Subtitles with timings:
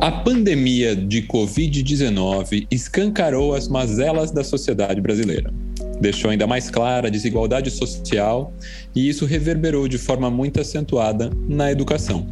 [0.00, 5.52] A pandemia de Covid-19 escancarou as mazelas da sociedade brasileira.
[6.00, 8.54] Deixou ainda mais clara a desigualdade social
[8.94, 12.24] e isso reverberou de forma muito acentuada na educação.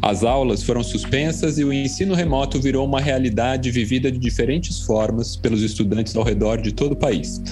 [0.00, 5.36] As aulas foram suspensas e o ensino remoto virou uma realidade vivida de diferentes formas
[5.36, 7.42] pelos estudantes ao redor de todo o país,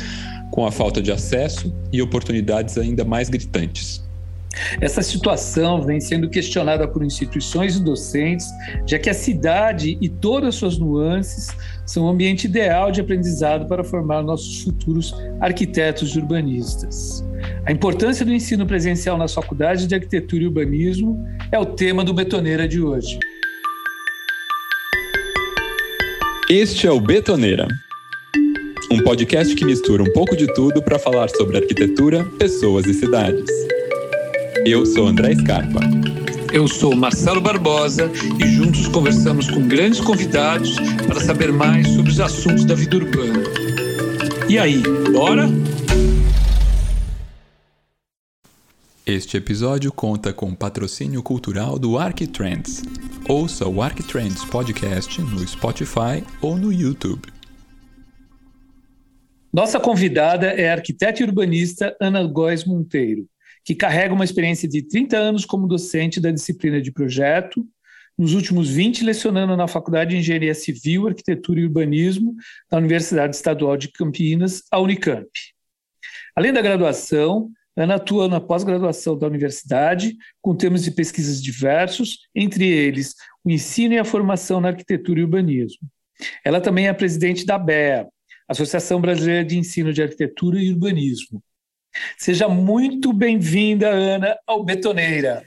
[0.50, 4.03] com a falta de acesso e oportunidades ainda mais gritantes.
[4.80, 8.46] Essa situação vem sendo questionada por instituições e docentes,
[8.86, 11.48] já que a cidade e todas suas nuances
[11.86, 17.24] são um ambiente ideal de aprendizado para formar nossos futuros arquitetos e urbanistas.
[17.66, 22.14] A importância do ensino presencial nas faculdades de arquitetura e urbanismo é o tema do
[22.14, 23.18] Betoneira de hoje.
[26.50, 27.66] Este é o Betoneira,
[28.92, 33.73] um podcast que mistura um pouco de tudo para falar sobre arquitetura, pessoas e cidades.
[34.66, 35.80] Eu sou André Scarpa.
[36.50, 38.10] Eu sou Marcelo Barbosa
[38.42, 43.42] e juntos conversamos com grandes convidados para saber mais sobre os assuntos da vida urbana.
[44.48, 45.48] E aí, bora?
[49.04, 52.82] Este episódio conta com patrocínio cultural do Arquitrends.
[53.28, 57.30] Ouça o Arquitrends Podcast no Spotify ou no YouTube.
[59.52, 63.28] Nossa convidada é a arquiteta e urbanista Ana Góes Monteiro
[63.64, 67.66] que carrega uma experiência de 30 anos como docente da disciplina de projeto,
[68.16, 72.34] nos últimos 20 lecionando na Faculdade de Engenharia Civil, Arquitetura e Urbanismo
[72.70, 75.28] da Universidade Estadual de Campinas, a Unicamp.
[76.36, 82.68] Além da graduação, Ana atua na pós-graduação da universidade, com temas de pesquisas diversos, entre
[82.68, 83.14] eles
[83.44, 85.88] o ensino e a formação na arquitetura e urbanismo.
[86.44, 88.06] Ela também é presidente da ABEA,
[88.48, 91.42] Associação Brasileira de Ensino de Arquitetura e Urbanismo.
[92.18, 95.44] Seja muito bem-vinda, Ana, ao Betoneira.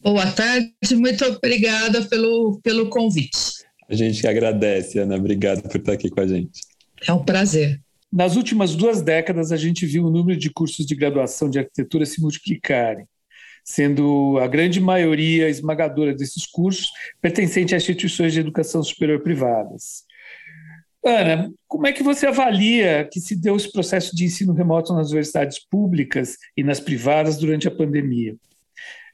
[0.00, 3.64] Boa tarde, muito obrigada pelo, pelo convite.
[3.88, 5.16] A gente que agradece, Ana.
[5.16, 6.60] Obrigado por estar aqui com a gente.
[7.06, 7.80] É um prazer.
[8.12, 12.06] Nas últimas duas décadas, a gente viu o número de cursos de graduação de arquitetura
[12.06, 13.06] se multiplicarem,
[13.64, 16.90] sendo a grande maioria esmagadora desses cursos
[17.20, 20.04] pertencente a instituições de educação superior privadas.
[21.04, 25.08] Ana, como é que você avalia que se deu esse processo de ensino remoto nas
[25.08, 28.36] universidades públicas e nas privadas durante a pandemia?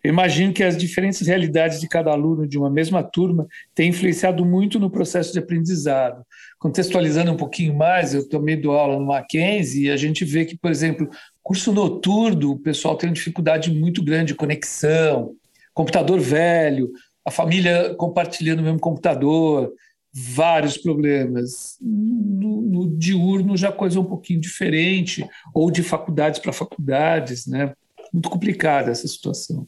[0.03, 4.45] Eu imagino que as diferentes realidades de cada aluno de uma mesma turma têm influenciado
[4.45, 6.23] muito no processo de aprendizado.
[6.59, 10.59] Contextualizando um pouquinho mais, eu também dou aula no Mackenzie e a gente vê que,
[10.59, 11.09] por exemplo,
[11.43, 15.35] curso noturno, o pessoal tem uma dificuldade muito grande de conexão,
[15.73, 16.91] computador velho,
[17.25, 19.73] a família compartilhando o mesmo computador
[20.15, 21.77] vários problemas.
[21.81, 27.75] No, no, diurno já coisa um pouquinho diferente, ou de faculdades para faculdades, né?
[28.13, 29.67] Muito complicada essa situação.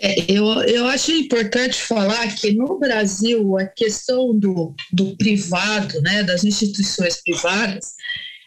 [0.00, 6.22] É, eu, eu acho importante falar que no Brasil a questão do, do privado, né,
[6.22, 7.94] das instituições privadas,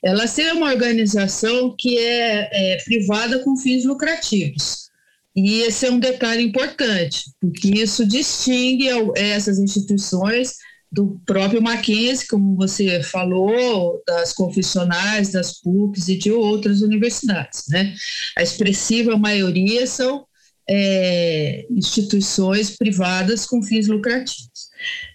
[0.04, 4.88] ela é uma organização que é, é privada com fins lucrativos.
[5.36, 10.56] E esse é um detalhe importante, porque isso distingue essas instituições
[10.92, 17.64] do próprio Mackenzie, como você falou, das confessionais, das PUCs e de outras universidades.
[17.70, 17.94] Né?
[18.38, 20.26] A expressiva maioria são
[20.70, 24.68] é, instituições privadas com fins lucrativos.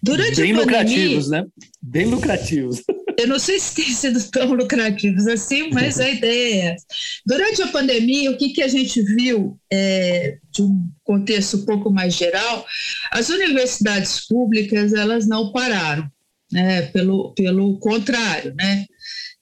[0.02, 1.44] Durante Bem a pandemia, lucrativos, né?
[1.80, 2.82] Bem lucrativos.
[3.22, 6.76] Eu não sei se tem sido tão lucrativos assim, mas a ideia é.
[7.24, 11.88] Durante a pandemia, o que, que a gente viu é, de um contexto um pouco
[11.88, 12.66] mais geral,
[13.12, 16.10] as universidades públicas elas não pararam,
[16.50, 16.82] né?
[16.86, 18.86] pelo, pelo contrário, né?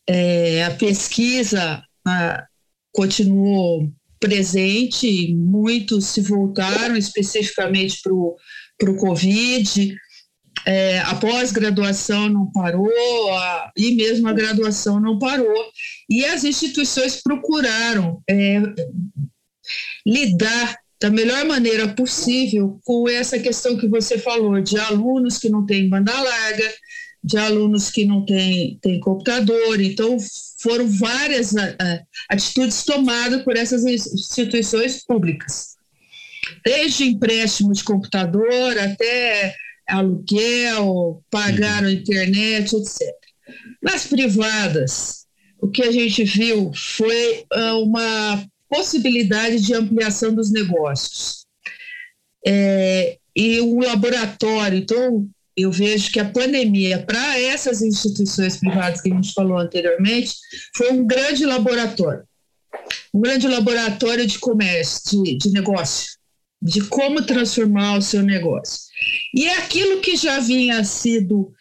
[0.07, 2.45] É, a pesquisa a,
[2.93, 9.97] continuou presente, muitos se voltaram especificamente para o Covid,
[10.71, 12.89] é, a pós-graduação não parou,
[13.33, 15.65] a, e mesmo a graduação não parou.
[16.09, 18.63] E as instituições procuraram é,
[20.07, 25.67] lidar da melhor maneira possível com essa questão que você falou, de alunos que não
[25.67, 26.73] têm banda larga,
[27.25, 29.81] de alunos que não têm, têm computador.
[29.81, 30.19] Então,
[30.63, 31.53] foram várias
[32.29, 35.71] atitudes tomadas por essas instituições públicas.
[36.65, 39.53] Desde empréstimo de computador até
[39.91, 41.95] aluguel, pagaram uhum.
[41.95, 43.01] internet, etc.
[43.83, 45.27] Nas privadas,
[45.61, 51.45] o que a gente viu foi ah, uma possibilidade de ampliação dos negócios.
[52.47, 59.13] É, e um laboratório, então, eu vejo que a pandemia, para essas instituições privadas que
[59.13, 60.35] a gente falou anteriormente,
[60.75, 62.25] foi um grande laboratório.
[63.13, 66.13] Um grande laboratório de comércio, de, de negócio,
[66.63, 68.90] de como transformar o seu negócio.
[69.35, 71.53] E é aquilo que já vinha sido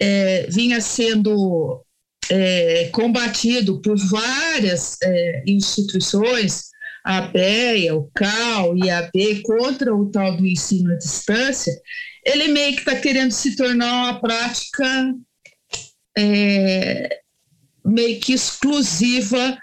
[0.00, 1.84] é, vinha sendo
[2.28, 6.70] é, combatido por várias é, instituições,
[7.04, 11.72] a ABEA, o CAL e a AB, contra o tal do ensino à distância,
[12.24, 15.14] ele meio que está querendo se tornar uma prática
[16.16, 17.20] é,
[17.84, 19.58] meio que exclusiva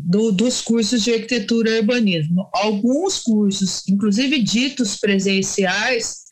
[0.00, 2.48] do, dos cursos de arquitetura e urbanismo.
[2.52, 6.24] Alguns cursos, inclusive ditos presenciais,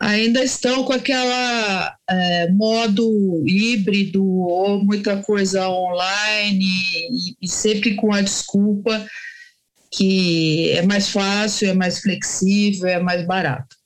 [0.00, 6.64] ainda estão com aquela é, modo híbrido ou muita coisa online
[7.10, 9.06] e, e, sempre com a desculpa
[9.90, 13.76] que é mais fácil, é mais flexível, é mais barato.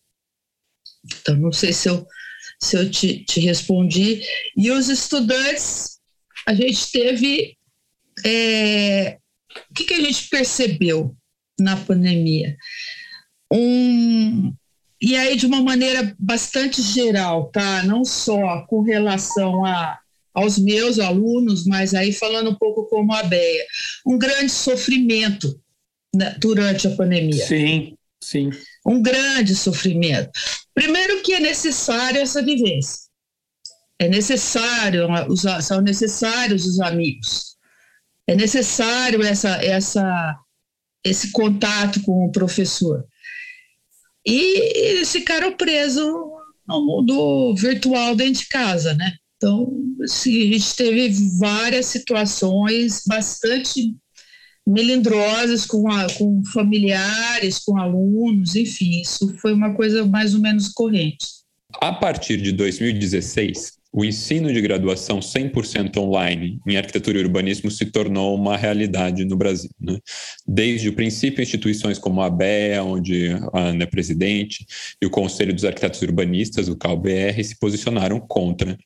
[1.05, 2.05] Então, não sei se eu,
[2.61, 4.23] se eu te, te respondi.
[4.57, 6.00] E os estudantes,
[6.47, 7.57] a gente teve.
[8.25, 9.19] É,
[9.71, 11.15] o que, que a gente percebeu
[11.59, 12.57] na pandemia?
[13.53, 14.53] Um,
[15.01, 17.83] e aí, de uma maneira bastante geral, tá?
[17.83, 19.99] Não só com relação a,
[20.35, 23.65] aos meus alunos, mas aí falando um pouco como a Beia,
[24.07, 25.61] um grande sofrimento
[26.15, 27.47] né, durante a pandemia.
[27.47, 28.51] Sim, sim.
[28.87, 30.31] Um grande sofrimento.
[30.75, 33.10] Primeiro que é necessário essa vivência.
[34.01, 35.07] É necessário,
[35.61, 37.57] são necessários os amigos.
[38.27, 40.39] É necessário essa, essa,
[41.05, 43.05] esse contato com o professor.
[44.27, 46.07] E eles ficaram presos
[46.67, 49.13] no mundo virtual dentro de casa, né?
[49.37, 49.71] Então,
[50.03, 53.95] assim, a gente teve várias situações bastante
[54.67, 60.69] melindrosas com, a, com familiares, com alunos, enfim, isso foi uma coisa mais ou menos
[60.69, 61.27] corrente.
[61.81, 67.87] A partir de 2016, o ensino de graduação 100% online em arquitetura e urbanismo se
[67.87, 69.71] tornou uma realidade no Brasil.
[69.81, 69.99] Né?
[70.47, 74.65] Desde o princípio, instituições como a ABEA, onde a Ana é presidente,
[75.03, 78.79] e o Conselho dos Arquitetos Urbanistas, o CalBR, se posicionaram contra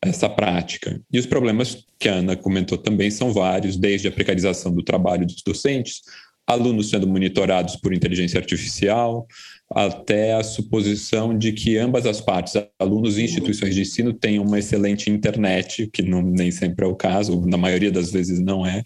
[0.00, 1.00] essa prática.
[1.12, 5.26] E os problemas que a Ana comentou também são vários, desde a precarização do trabalho
[5.26, 6.00] dos docentes,
[6.46, 9.26] alunos sendo monitorados por inteligência artificial,
[9.70, 14.58] até a suposição de que ambas as partes, alunos e instituições de ensino, tenham uma
[14.58, 18.82] excelente internet, que não, nem sempre é o caso, na maioria das vezes não é,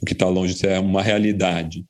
[0.00, 1.84] o que está longe de ser uma realidade.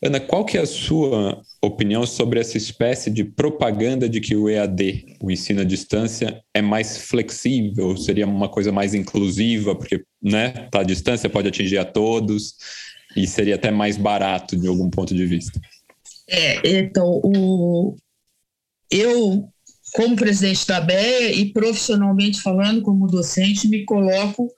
[0.00, 4.48] Ana, qual que é a sua opinião sobre essa espécie de propaganda de que o
[4.48, 10.68] EAD, o ensino à distância, é mais flexível, seria uma coisa mais inclusiva, porque né,
[10.70, 12.54] tá à distância, pode atingir a todos,
[13.16, 15.60] e seria até mais barato de algum ponto de vista?
[16.28, 17.96] É, então, o,
[18.90, 19.48] eu,
[19.94, 24.48] como presidente da BEA e profissionalmente falando como docente, me coloco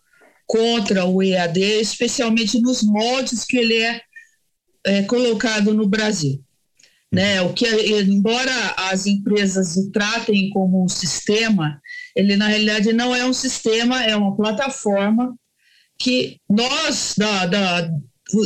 [0.46, 4.00] contra o EAD, especialmente nos moldes que ele é,
[4.84, 6.42] é colocado no Brasil.
[7.12, 7.40] Né?
[7.42, 7.66] O que,
[8.00, 11.80] embora as empresas o tratem como um sistema,
[12.16, 15.36] ele na realidade não é um sistema, é uma plataforma
[15.98, 17.90] que nós da, da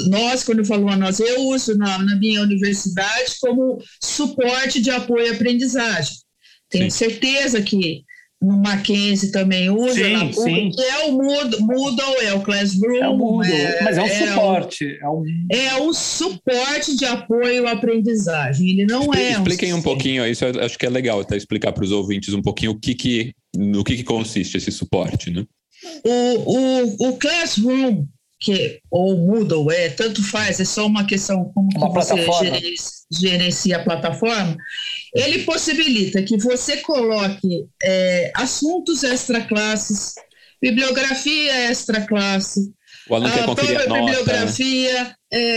[0.09, 4.91] nós, quando eu falo a nós, eu uso na, na, minha universidade como suporte de
[4.91, 6.17] apoio à aprendizagem.
[6.69, 6.99] Tenho sim.
[6.99, 8.05] certeza que
[8.45, 12.97] no Mackenzie também usa, sim, na que é o Moodle, Moodle, é o Classroom.
[12.97, 14.99] É o Moodle, é, mas é um é suporte.
[15.01, 15.25] É um...
[15.51, 20.27] é um suporte de apoio à aprendizagem, ele não Explique, é um Expliquem um pouquinho,
[20.27, 22.95] isso eu acho que é legal até explicar para os ouvintes um pouquinho o que
[22.95, 25.45] que, no que, que consiste esse suporte, né?
[26.05, 28.07] O, o, o Classroom
[28.41, 33.76] que ou Moodle, é, tanto faz, é só uma questão como uma você gerencia, gerencia,
[33.76, 34.57] a plataforma,
[35.14, 40.14] ele possibilita que você coloque é, assuntos extra-classes,
[40.61, 42.73] bibliografia extra-classe,
[43.09, 45.17] o aluno quer conferir a, a bibliografia,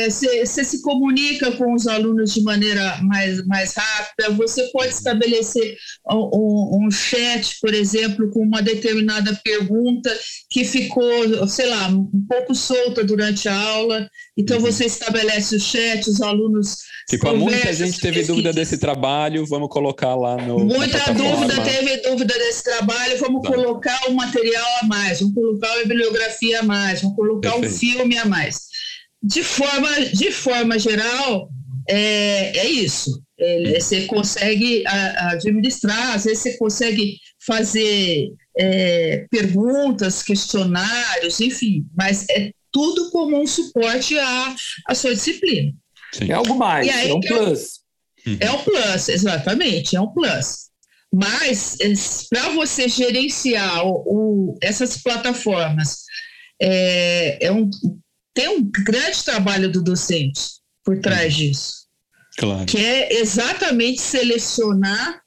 [0.09, 5.77] você é, se comunica com os alunos de maneira mais, mais rápida, você pode estabelecer
[6.09, 10.09] um, um, chat, por exemplo, com uma determinada pergunta
[10.49, 14.63] que ficou, sei lá, um pouco solta durante a aula, então uhum.
[14.63, 16.77] você estabelece o chat, os alunos.
[17.07, 20.59] Tipo, muita gente teve dúvida desse trabalho, vamos colocar lá no.
[20.59, 23.53] Muita dúvida teve dúvida desse trabalho, vamos tá.
[23.53, 27.75] colocar um material a mais, vamos colocar uma bibliografia a mais, vamos colocar Perfeito.
[27.75, 28.67] um filme a mais
[29.21, 31.49] de forma, de forma geral,
[31.89, 33.21] é, é isso.
[33.39, 42.51] É, você consegue administrar, às vezes você consegue fazer é, perguntas, questionários, enfim, mas é
[42.71, 44.55] tudo como um suporte à,
[44.87, 45.71] à sua disciplina.
[46.13, 46.31] Sim.
[46.31, 47.79] É algo mais, aí, é um plus.
[48.39, 50.67] É um plus, exatamente, é um plus.
[51.13, 51.93] Mas é,
[52.29, 56.03] para você gerenciar o, o, essas plataformas,
[56.61, 57.69] é, é um
[58.37, 60.41] tem um grande trabalho do docente
[60.85, 61.87] por trás disso.
[62.37, 62.67] Claro.
[62.67, 65.23] Que é exatamente selecionar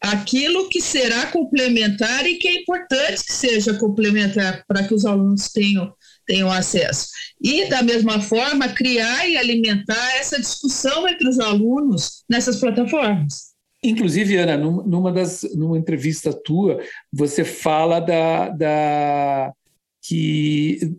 [0.00, 5.50] aquilo que será complementar e que é importante que seja complementar para que os alunos
[5.50, 5.92] tenham,
[6.26, 7.08] tenham acesso.
[7.38, 13.48] E, da mesma forma, criar e alimentar essa discussão entre os alunos nessas plataformas.
[13.84, 16.80] Inclusive, Ana, numa, das, numa entrevista tua,
[17.12, 19.52] você fala da, da
[20.08, 20.96] que,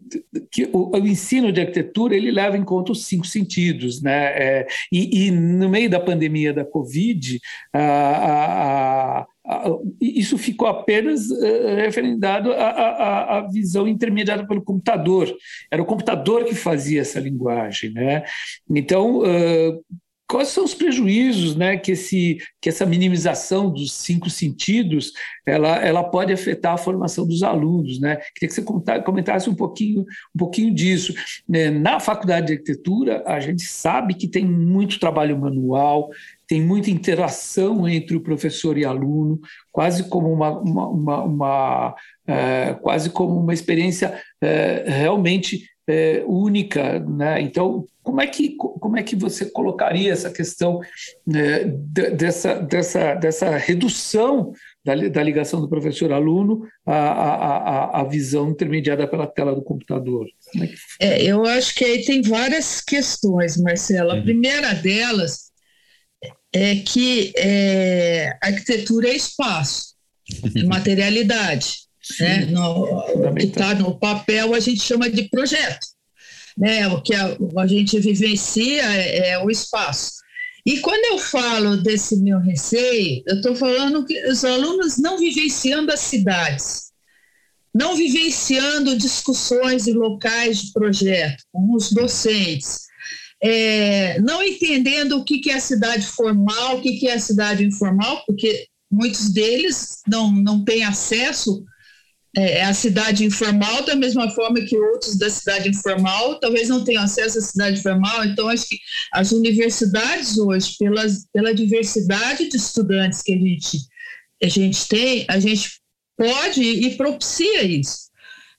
[0.51, 4.25] que o, o, ensino de arquitetura ele leva em conta os cinco sentidos, né?
[4.37, 7.39] É, e, e, no meio da pandemia da Covid,
[7.73, 15.35] a, a, a, isso ficou apenas uh, referendado à visão intermediada pelo computador.
[15.71, 18.23] Era o computador que fazia essa linguagem, né?
[18.69, 19.83] Então uh,
[20.29, 25.12] quais são os prejuízos né, que, esse, que essa minimização dos cinco sentidos
[25.43, 28.00] ela, ela pode afetar a formação dos alunos.
[28.00, 28.17] Né?
[28.36, 28.62] Queria que você
[29.01, 31.15] comentasse um pouquinho, um pouquinho disso.
[31.51, 36.12] É, na faculdade de arquitetura, a gente sabe que tem muito trabalho manual,
[36.48, 39.39] tem muita interação entre o professor e aluno,
[39.71, 41.95] quase como uma, uma, uma, uma
[42.27, 47.41] é, quase como uma experiência é, realmente é, única, né?
[47.41, 50.79] Então, como é que como é que você colocaria essa questão
[51.25, 54.53] né, dessa dessa dessa redução
[54.86, 60.27] da, da ligação do professor-aluno à, à, à, visão intermediada pela tela do computador?
[60.58, 60.75] É que...
[61.01, 64.13] é, eu acho que aí tem várias questões, Marcela.
[64.13, 64.19] Uhum.
[64.19, 65.50] A primeira delas
[66.53, 69.96] é que é, a arquitetura é espaço,
[70.55, 71.88] é materialidade.
[72.19, 72.45] Né?
[72.45, 75.87] No, que está no papel a gente chama de projeto.
[76.57, 76.87] Né?
[76.87, 80.19] O que a, a gente vivencia é, é o espaço.
[80.65, 85.91] E quando eu falo desse meu receio, eu estou falando que os alunos não vivenciando
[85.91, 86.91] as cidades,
[87.73, 92.81] não vivenciando discussões em locais de projeto com os docentes,
[93.41, 97.19] é, não entendendo o que, que é a cidade formal, o que, que é a
[97.19, 101.63] cidade informal, porque muitos deles não, não têm acesso
[102.38, 106.83] é, é, a cidade informal, da mesma forma que outros da cidade informal talvez não
[106.83, 108.24] tenham acesso à cidade formal.
[108.25, 108.79] Então, acho que
[109.12, 113.77] as universidades hoje, pelas, pela diversidade de estudantes que a gente,
[114.43, 115.79] a gente tem, a gente
[116.15, 118.09] pode e propicia isso.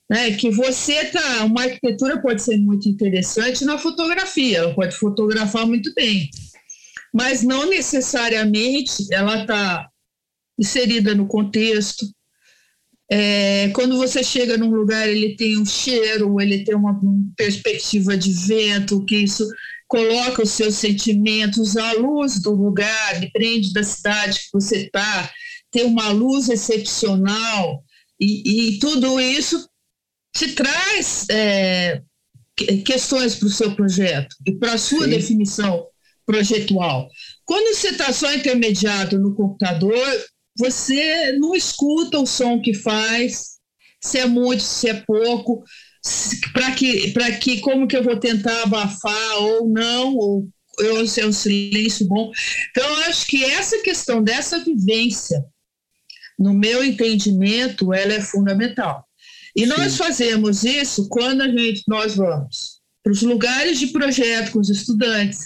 [0.09, 5.65] Né, que você tá, uma arquitetura pode ser muito interessante na fotografia, ela pode fotografar
[5.65, 6.29] muito bem,
[7.13, 9.87] mas não necessariamente ela está
[10.59, 12.05] inserida no contexto,
[13.13, 16.97] é, quando você chega num lugar, ele tem um cheiro, ele tem uma
[17.35, 19.45] perspectiva de vento, que isso
[19.85, 25.29] coloca os seus sentimentos, a luz do lugar, depende da cidade que você está,
[25.69, 27.83] tem uma luz excepcional,
[28.17, 29.67] e, e tudo isso
[30.33, 32.01] te traz é,
[32.85, 35.09] questões para o seu projeto e para a sua Sim.
[35.09, 35.85] definição
[36.25, 37.09] projetual.
[37.43, 40.07] Quando você está só intermediado no computador,
[40.61, 43.57] você não escuta o som que faz,
[43.99, 45.63] se é muito, se é pouco,
[46.53, 50.47] para que, que, como que eu vou tentar abafar ou não, ou
[50.79, 52.31] eu se é um silêncio bom.
[52.69, 55.43] Então, eu acho que essa questão dessa vivência,
[56.37, 59.05] no meu entendimento, ela é fundamental.
[59.55, 59.67] E Sim.
[59.67, 64.69] nós fazemos isso quando a gente, nós vamos para os lugares de projeto com os
[64.69, 65.39] estudantes,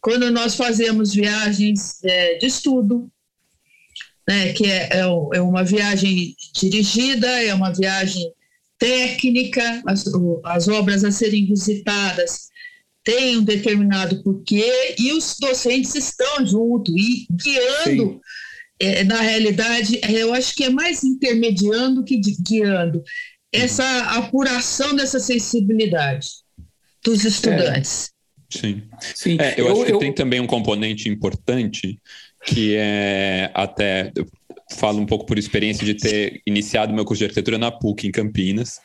[0.00, 3.10] quando nós fazemos viagens é, de estudo,
[4.26, 8.32] né, que é, é, é, uma viagem dirigida, é uma viagem
[8.78, 10.04] técnica, as,
[10.44, 12.48] as obras a serem visitadas
[13.06, 18.20] têm um determinado porquê e os docentes estão junto e guiando.
[18.78, 23.02] É, na realidade, é, eu acho que é mais intermediando que guiando
[23.52, 26.28] essa apuração dessa sensibilidade
[27.02, 28.10] dos estudantes.
[28.52, 28.58] É.
[28.58, 28.82] Sim.
[29.00, 29.36] Sim.
[29.40, 29.98] É, eu, eu, acho que eu...
[29.98, 31.98] tem também um componente importante
[32.46, 34.12] que é até
[34.72, 38.10] falo um pouco por experiência de ter iniciado meu curso de arquitetura na PUC em
[38.10, 38.80] Campinas,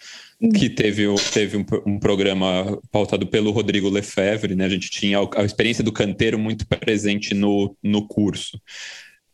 [0.56, 4.66] que teve, teve um, um programa pautado pelo Rodrigo Lefebvre, né?
[4.66, 8.60] A gente tinha a, a experiência do canteiro muito presente no, no curso.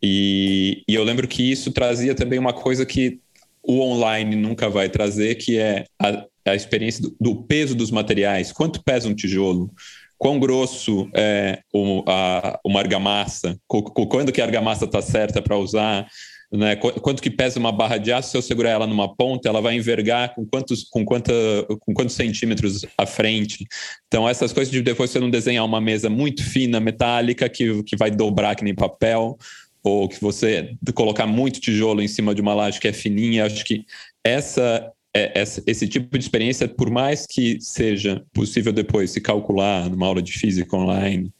[0.03, 3.19] E, e eu lembro que isso trazia também uma coisa que
[3.63, 8.51] o online nunca vai trazer, que é a, a experiência do, do peso dos materiais.
[8.51, 9.71] Quanto pesa um tijolo?
[10.17, 16.07] Quão grosso é o, a, uma argamassa, quando que a argamassa está certa para usar,
[16.51, 16.77] né?
[16.77, 19.75] Quanto que pesa uma barra de aço, se eu segurar ela numa ponta, ela vai
[19.75, 21.33] envergar com quantos, com quanta,
[21.81, 23.65] com quantos centímetros à frente.
[24.07, 27.97] Então, essas coisas de depois você não desenhar uma mesa muito fina, metálica, que, que
[27.97, 29.37] vai dobrar que nem papel,
[29.83, 33.65] ou que você colocar muito tijolo em cima de uma laje que é fininha, acho
[33.65, 33.85] que
[34.23, 40.05] essa é, esse tipo de experiência, por mais que seja possível depois se calcular numa
[40.05, 41.31] aula de física online,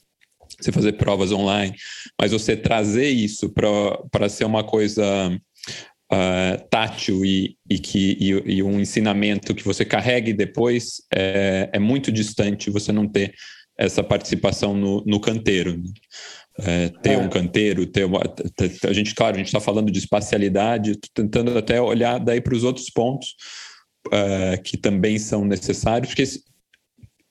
[0.60, 1.76] você fazer provas online,
[2.20, 5.30] mas você trazer isso para ser uma coisa
[6.12, 11.80] uh, tátil e, e, que, e, e, um ensinamento que você carregue depois é, é
[11.80, 13.34] muito distante você não ter
[13.78, 15.78] essa participação no, no canteiro.
[15.78, 15.84] Né?
[16.60, 17.18] É, ter é.
[17.18, 18.22] um canteiro, ter uma.
[18.88, 22.64] A gente, claro, a gente está falando de espacialidade, tentando até olhar daí para os
[22.64, 23.36] outros pontos
[24.08, 26.26] uh, que também são necessários, porque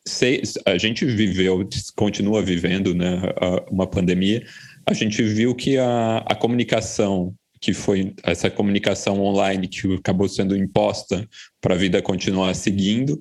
[0.06, 3.20] se, a gente viveu, continua vivendo né,
[3.68, 4.44] uma pandemia,
[4.88, 10.56] a gente viu que a, a comunicação que foi essa comunicação online que acabou sendo
[10.56, 11.28] imposta
[11.60, 13.20] para a vida continuar seguindo,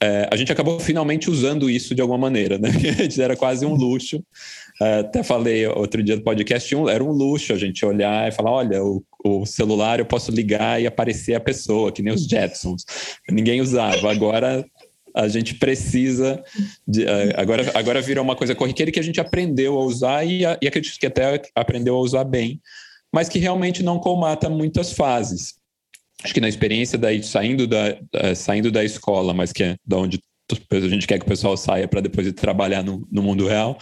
[0.00, 2.70] é, a gente acabou finalmente usando isso de alguma maneira, né?
[3.18, 4.24] Era quase um luxo.
[4.80, 8.50] É, até falei outro dia do podcast, era um luxo a gente olhar e falar:
[8.50, 12.84] olha, o, o, celular eu posso ligar e aparecer a pessoa, que nem os Jetsons.
[13.30, 14.10] Ninguém usava.
[14.10, 14.64] Agora
[15.14, 16.42] a gente precisa.
[16.88, 20.42] De, é, agora, agora virou uma coisa corriqueira que a gente aprendeu a usar e,
[20.42, 22.58] e acredito que até aprendeu a usar bem,
[23.12, 25.60] mas que realmente não colmata muitas fases
[26.22, 27.96] acho que na experiência daí saindo da,
[28.34, 30.20] saindo da escola, mas que é da onde
[30.70, 33.78] a gente quer que o pessoal saia para depois trabalhar no, no mundo real,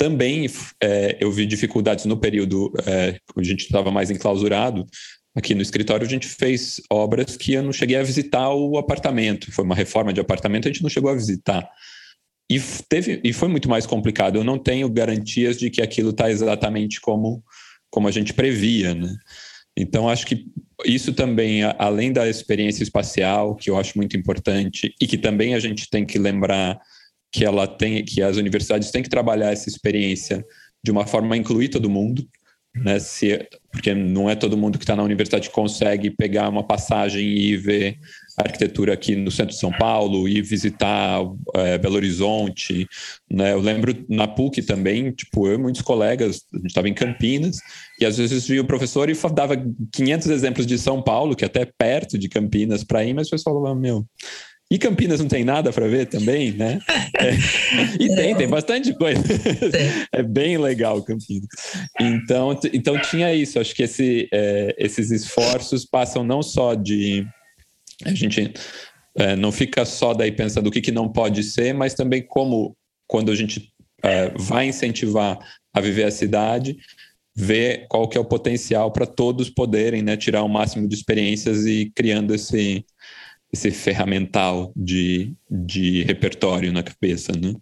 [0.00, 0.46] também
[0.82, 4.86] é, eu vi dificuldades no período é, a gente estava mais enclausurado.
[5.36, 9.52] Aqui no escritório a gente fez obras que eu não cheguei a visitar o apartamento.
[9.52, 11.68] Foi uma reforma de apartamento, a gente não chegou a visitar.
[12.50, 14.36] E, teve, e foi muito mais complicado.
[14.36, 17.44] Eu não tenho garantias de que aquilo está exatamente como,
[17.90, 18.94] como a gente previa.
[18.94, 19.14] Né?
[19.76, 20.46] Então, acho que
[20.86, 25.60] isso também, além da experiência espacial, que eu acho muito importante, e que também a
[25.60, 26.80] gente tem que lembrar
[27.32, 30.44] que ela tem, que as universidades têm que trabalhar essa experiência
[30.82, 32.26] de uma forma a incluir todo mundo,
[32.74, 32.98] né?
[32.98, 37.26] Se, porque não é todo mundo que está na universidade que consegue pegar uma passagem
[37.26, 37.98] e ver
[38.36, 41.20] arquitetura aqui no centro de São Paulo e visitar
[41.54, 42.86] é, Belo Horizonte,
[43.30, 43.52] né?
[43.52, 47.58] Eu lembro na PUC também, tipo, eu e muitos colegas, a gente estava em Campinas
[48.00, 49.56] e às vezes via o professor e dava
[49.92, 53.30] 500 exemplos de São Paulo, que é até perto de Campinas para ir, mas o
[53.30, 54.06] pessoal falava, meu,
[54.70, 56.80] e Campinas não tem nada para ver também, né?
[57.18, 57.32] É.
[57.98, 59.20] E tem, tem bastante coisa.
[60.12, 61.48] É bem legal Campinas.
[61.98, 63.58] Então, então tinha isso.
[63.58, 67.26] Acho que esse, é, esses esforços passam não só de
[68.04, 68.52] a gente
[69.16, 72.76] é, não fica só daí pensando o que, que não pode ser, mas também como,
[73.06, 75.38] quando a gente é, vai incentivar
[75.72, 76.76] a viver a cidade,
[77.34, 81.66] ver qual que é o potencial para todos poderem né, tirar o máximo de experiências
[81.66, 82.84] e criando esse,
[83.52, 87.54] esse ferramental de, de repertório na cabeça, né?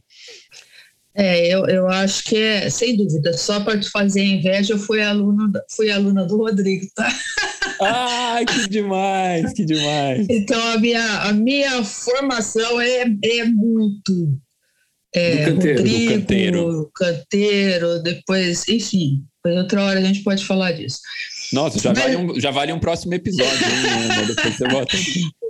[1.14, 5.03] É, eu, eu acho que é, sem dúvida, só para te fazer inveja, eu fui
[5.03, 7.09] aluna, fui aluna do Rodrigo, tá?
[7.81, 10.27] Ah, que demais, que demais.
[10.29, 14.37] Então, a minha, a minha formação é, é muito.
[15.14, 16.90] É, do canteiro, Rodrigo, do canteiro.
[16.92, 20.98] canteiro, depois, enfim, outra hora a gente pode falar disso.
[21.53, 22.03] Nossa, já, Mas...
[22.03, 24.96] vale, um, já vale um próximo episódio, hein, Depois você volta.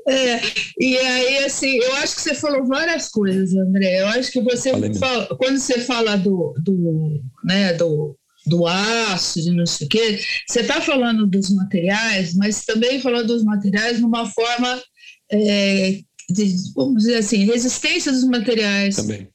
[0.09, 0.41] É,
[0.79, 4.01] e aí, assim, eu acho que você falou várias coisas, André.
[4.01, 8.17] Eu acho que você, fala, quando você fala do, do, né, do
[8.47, 10.21] do aço, de não sei o quê.
[10.49, 14.83] Você está falando dos materiais, mas também falando dos materiais numa forma
[15.31, 19.29] é, de, vamos dizer assim, resistência dos materiais, também.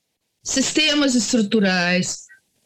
[0.43, 2.23] sistemas estruturais,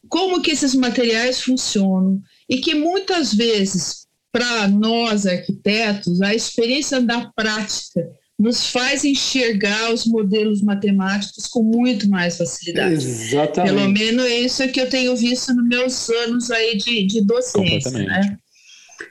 [0.10, 4.07] como que esses materiais funcionam e que muitas vezes
[4.38, 12.08] para nós arquitetos a experiência da prática nos faz enxergar os modelos matemáticos com muito
[12.08, 12.94] mais facilidade.
[12.94, 13.74] Exatamente.
[13.74, 17.90] Pelo menos é isso que eu tenho visto nos meus anos aí de, de docência,
[17.92, 18.38] né?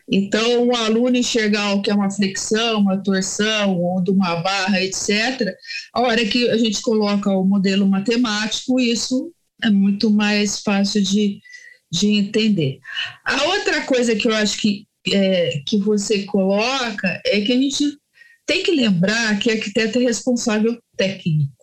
[0.09, 4.81] Então, um aluno enxergar o que é uma flexão, uma torção, ou de uma barra,
[4.81, 5.53] etc.,
[5.93, 11.41] a hora que a gente coloca o modelo matemático, isso é muito mais fácil de,
[11.91, 12.79] de entender.
[13.25, 17.85] A outra coisa que eu acho que, é, que você coloca é que a gente
[18.47, 21.57] tem que lembrar que arquiteto é responsável técnico.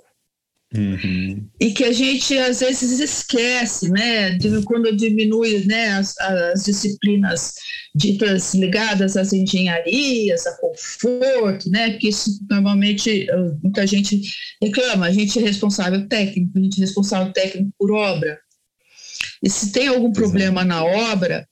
[0.76, 1.48] Uhum.
[1.60, 7.54] E que a gente às vezes esquece, né, quando diminui né, as, as, disciplinas
[7.94, 13.28] ditas ligadas às engenharias, a conforto, né, que isso normalmente
[13.62, 14.20] muita gente
[14.60, 18.40] reclama, a gente é responsável técnico, a gente é responsável técnico por obra.
[19.44, 21.48] E se tem algum problema na obra,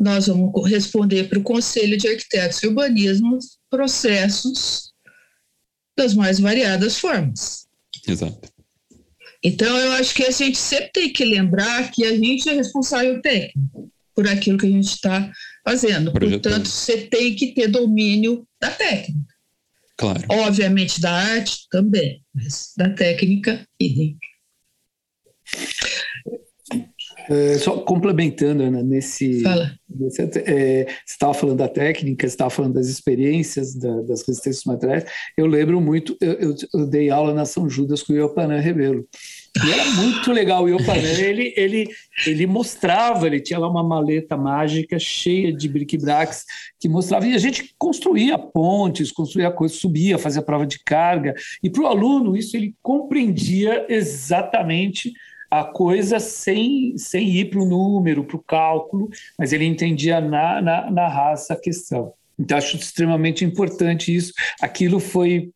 [0.00, 4.92] nós vamos responder para o Conselho de Arquitetos e Urbanismo processos
[5.96, 7.66] das mais variadas formas.
[8.08, 8.50] Exato.
[9.42, 13.20] Então, eu acho que a gente sempre tem que lembrar que a gente é responsável
[13.20, 15.30] técnico por aquilo que a gente está
[15.64, 16.12] fazendo.
[16.12, 16.42] Projetando.
[16.42, 19.34] Portanto, você tem que ter domínio da técnica.
[19.96, 20.22] Claro.
[20.30, 24.18] Obviamente da arte também, mas da técnica, idem.
[27.30, 29.40] É, só complementando, Ana, nesse.
[29.42, 29.72] Fala.
[29.88, 34.64] nesse é, você estava falando da técnica, você estava falando das experiências da, das resistências
[34.64, 35.04] materiais.
[35.36, 39.06] Eu lembro muito, eu, eu, eu, dei aula na São Judas com o Iopanã Rebelo.
[39.64, 40.64] E era muito legal.
[40.64, 41.88] O Iopanã, ele, ele,
[42.26, 46.44] ele mostrava, ele tinha lá uma maleta mágica cheia de bric-bracs
[46.80, 47.28] que mostrava.
[47.28, 51.32] E a gente construía pontes, construía coisas, subia, fazia prova de carga.
[51.62, 55.12] E para o aluno, isso ele compreendia exatamente
[55.50, 60.62] a coisa sem, sem ir para o número, para o cálculo, mas ele entendia na,
[60.62, 62.12] na, na raça a questão.
[62.38, 64.32] Então, acho extremamente importante isso.
[64.62, 65.50] Aquilo foi.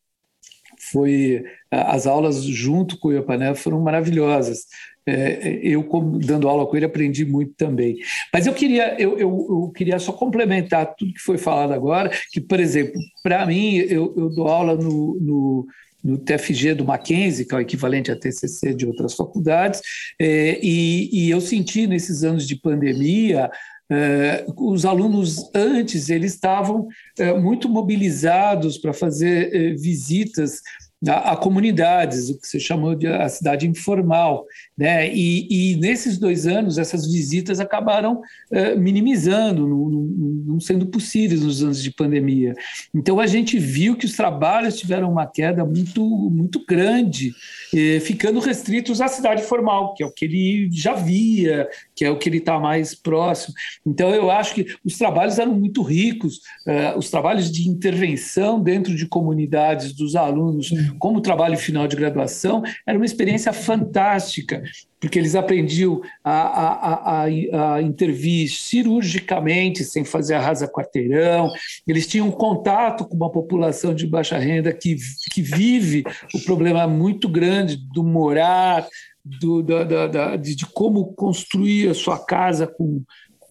[0.91, 4.67] foi as aulas junto com o Iopané foram maravilhosas.
[5.07, 5.87] É, eu,
[6.19, 7.99] dando aula com ele, aprendi muito também.
[8.33, 12.41] Mas eu queria, eu, eu, eu, queria só complementar tudo que foi falado agora, que,
[12.41, 15.67] por exemplo, para mim, eu, eu, dou aula no, no,
[16.05, 19.81] no TFG do Mackenzie, que é o equivalente a TCC de outras faculdades,
[20.21, 23.51] é, e, e, eu senti nesses anos de pandemia
[23.91, 26.89] é, os alunos antes eles estavam
[27.19, 30.63] é, muito mobilizados para fazer é, visitas
[31.09, 34.45] a, a, comunidades, o que você chamou de a cidade informal.
[34.77, 35.13] Né?
[35.15, 40.03] E, e nesses dois anos, essas visitas acabaram uh, minimizando, não, não,
[40.47, 42.55] não, sendo possíveis nos anos de pandemia.
[42.95, 47.33] Então, a gente viu que os trabalhos tiveram uma queda muito, muito grande,
[47.75, 52.11] eh, ficando restritos à cidade formal, que é o que ele já via, que é
[52.11, 53.55] o que ele está mais próximo.
[53.87, 56.37] Então, eu acho que os trabalhos eram muito ricos,
[56.67, 62.63] uh, os trabalhos de intervenção dentro de comunidades dos alunos, como trabalho final de graduação,
[62.87, 64.63] era uma experiência fantástica
[65.05, 71.53] porque eles aprendiam a, a, a, a, intervir cirurgicamente, sem fazer arrasa quarteirão,
[71.87, 74.97] eles tinham contato com uma população de baixa renda que,
[75.31, 78.89] que vive o problema muito grande do morar,
[79.23, 83.03] do, da, da, da, de, de, como construir a sua casa com,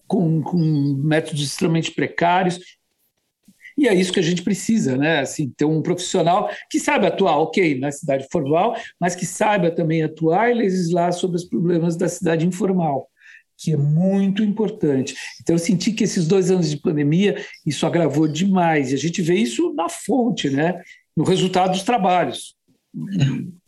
[0.08, 0.58] com, com
[1.04, 2.58] métodos extremamente precários.
[3.76, 5.20] E é isso que a gente precisa, né?
[5.20, 10.02] Assim, ter um profissional que saiba atuar, ok, na cidade formal, mas que saiba também
[10.02, 13.08] atuar e legislar sobre os problemas da cidade informal,
[13.56, 15.14] que é muito importante.
[15.40, 18.92] Então, eu senti que esses dois anos de pandemia, isso agravou demais.
[18.92, 20.80] E a gente vê isso na fonte, né?
[21.16, 22.54] No resultado dos trabalhos.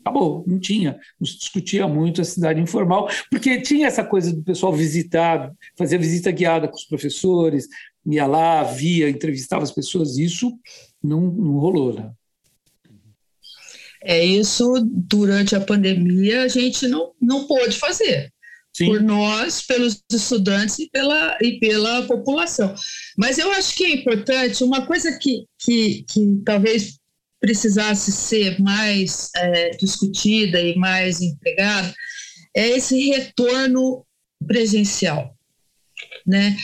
[0.01, 0.99] Acabou, não tinha.
[1.19, 5.99] Não se discutia muito a cidade informal, porque tinha essa coisa do pessoal visitar, fazer
[5.99, 7.66] visita guiada com os professores,
[8.07, 10.59] ia lá, via, entrevistava as pessoas, isso
[11.03, 12.11] não, não rolou, né?
[14.03, 18.33] É isso, durante a pandemia, a gente não, não pôde fazer.
[18.73, 18.87] Sim.
[18.87, 22.75] Por nós, pelos estudantes e pela, e pela população.
[23.16, 26.99] Mas eu acho que é importante, uma coisa que, que, que talvez
[27.40, 31.95] precisasse ser mais é, discutida e mais empregada
[32.55, 34.05] é esse retorno
[34.47, 35.35] presencial,
[36.27, 36.57] né?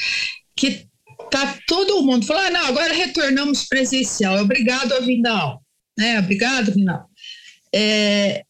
[0.57, 0.87] Que
[1.33, 5.61] tá todo mundo falando, ah, não, agora retornamos presencial, obrigado a vir da aula,
[5.99, 6.19] né?
[6.19, 7.07] Obrigado a vir da aula.
[7.75, 8.45] É,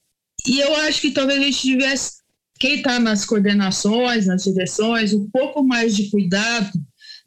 [0.47, 2.23] e eu acho que talvez a gente tivesse,
[2.59, 6.73] quem está nas coordenações, nas direções, um pouco mais de cuidado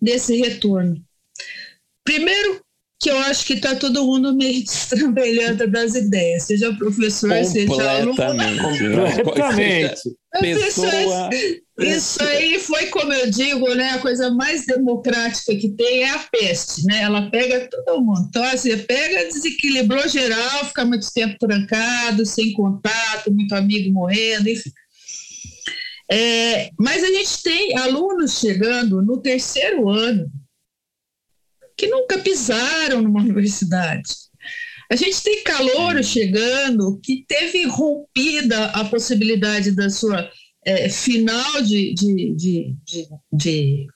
[0.01, 1.01] nesse retorno.
[2.03, 2.64] Primeiro,
[2.99, 8.15] que eu acho que está todo mundo meio destrambelhando das ideias, seja professor, seja aluno.
[9.23, 10.01] Completamente.
[10.39, 11.29] Pessoa...
[11.77, 16.19] Isso aí foi, como eu digo, né, a coisa mais democrática que tem é a
[16.19, 17.01] peste, né?
[17.01, 18.25] Ela pega todo mundo.
[18.29, 24.71] Então, assim, pega, desequilibrou geral, fica muito tempo trancado, sem contato, muito amigo morrendo, enfim.
[26.09, 30.29] É, mas a gente tem alunos chegando no terceiro ano
[31.77, 34.13] que nunca pisaram numa universidade.
[34.91, 40.29] A gente tem calor chegando que teve rompida a possibilidade da sua
[40.63, 43.87] é, final de, de, de, de, de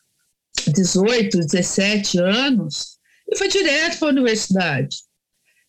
[0.72, 4.98] 18, 17 anos e foi direto para a universidade.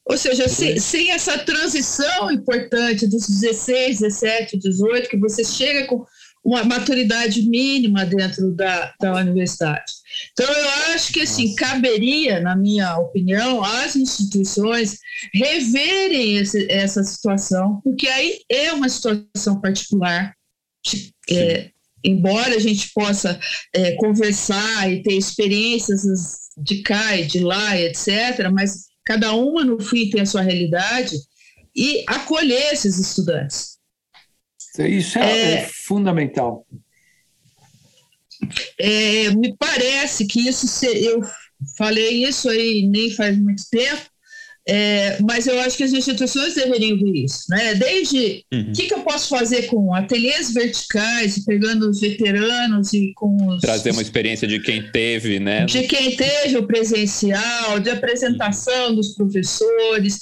[0.07, 6.05] Ou seja, sem, sem, essa transição importante dos 16, 17, 18, que você chega com
[6.43, 9.93] uma maturidade mínima dentro da, da universidade.
[10.33, 14.99] Então, eu acho que, assim, caberia, na minha opinião, às instituições
[15.33, 20.35] reverem esse, essa situação, porque aí é uma situação particular.
[21.31, 21.71] É,
[22.03, 23.39] embora a gente possa
[23.75, 26.03] é, conversar e ter experiências
[26.57, 31.17] de cá e de lá, etc., mas cada uma, no fim, tem a sua realidade
[31.75, 33.79] e acolher esses estudantes.
[34.79, 36.67] Isso é, é, é fundamental.
[38.79, 41.21] É, me parece que isso, eu
[41.77, 44.11] falei isso aí nem faz muito tempo,
[44.69, 47.75] É, mas eu acho que as instituições deveriam ver isso, né?
[47.75, 48.73] Desde o uhum.
[48.73, 53.63] que, que, eu posso fazer com ateliês verticais, pegando os veteranos e com os.
[53.63, 55.65] Trazer uma experiência de quem teve, né?
[55.65, 60.19] De quem teve o presencial, de apresentação dos professores.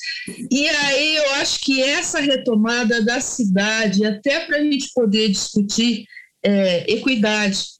[0.50, 6.04] E aí eu acho que essa retomada da cidade, até para a gente poder discutir
[6.42, 7.77] é, equidade,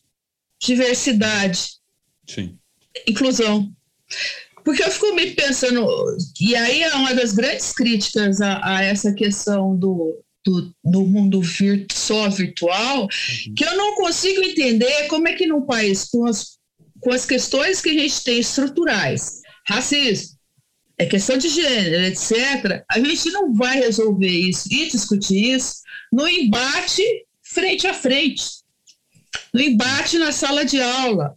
[0.61, 1.79] diversidade,
[2.27, 2.59] Sim.
[3.07, 3.73] inclusão
[4.68, 5.88] porque eu fico me pensando,
[6.38, 11.40] e aí é uma das grandes críticas a, a essa questão do, do, do, mundo
[11.90, 13.55] só virtual, uhum.
[13.55, 16.59] que eu não consigo entender como é que num país com as,
[17.01, 20.37] com as questões que a gente tem estruturais, racismo,
[20.99, 25.77] é questão de gênero, etc., a gente não vai resolver isso e discutir isso
[26.12, 27.03] no embate
[27.42, 28.44] frente a frente,
[29.53, 31.35] no embate na sala de aula,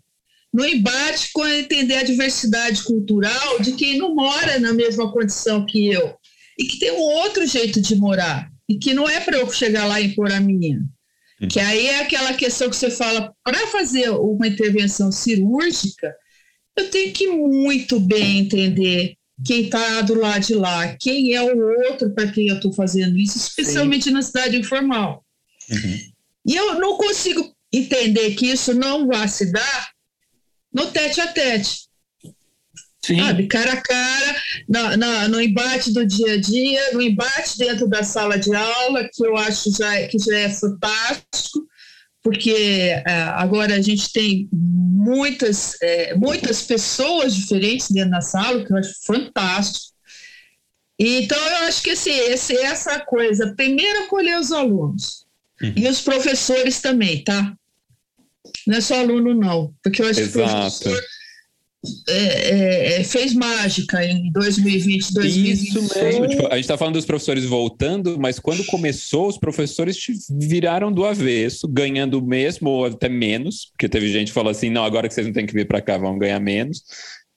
[0.54, 5.88] no embate com entender a diversidade cultural de quem não mora na mesma condição que
[5.88, 6.15] eu
[6.58, 9.86] e que tem um outro jeito de morar e que não é para eu chegar
[9.86, 10.80] lá e impor a minha.
[11.41, 11.47] Hum.
[11.47, 16.13] Que aí é aquela questão que você fala, para fazer uma intervenção cirúrgica,
[16.77, 21.88] eu tenho que muito bem entender quem está do lado de lá, quem é o
[21.88, 24.12] outro para quem eu estou fazendo isso, especialmente Sim.
[24.12, 25.25] na cidade informal.
[25.69, 25.99] Uhum.
[26.45, 29.91] E eu não consigo entender que isso não vai se dar
[30.73, 31.91] no tete a tete.
[33.03, 33.19] Sim.
[33.19, 37.88] Sabe, cara a cara, na, na, no embate do dia a dia, no embate dentro
[37.88, 41.67] da sala de aula, que eu acho já, que já é fantástico,
[42.21, 43.03] porque é,
[43.36, 48.93] agora a gente tem muitas, é, muitas pessoas diferentes dentro da sala, que eu acho
[49.03, 49.91] fantástico.
[50.99, 55.25] Então, eu acho que esse, esse, essa coisa, primeiro acolher os alunos,
[55.60, 55.73] uhum.
[55.75, 57.57] e os professores também, tá?
[58.67, 59.74] Não é só aluno, não.
[59.84, 60.34] Porque eu acho Exato.
[60.34, 61.04] que o professor
[62.08, 65.84] é, é, é fez mágica em 2020, 2021.
[65.84, 66.28] Isso mesmo.
[66.28, 69.97] Tipo, a gente está falando dos professores voltando, mas quando começou, os professores
[70.30, 74.84] viraram do avesso, ganhando mesmo ou até menos, porque teve gente que falou assim: não,
[74.84, 76.84] agora que vocês não têm que vir para cá, vão ganhar menos.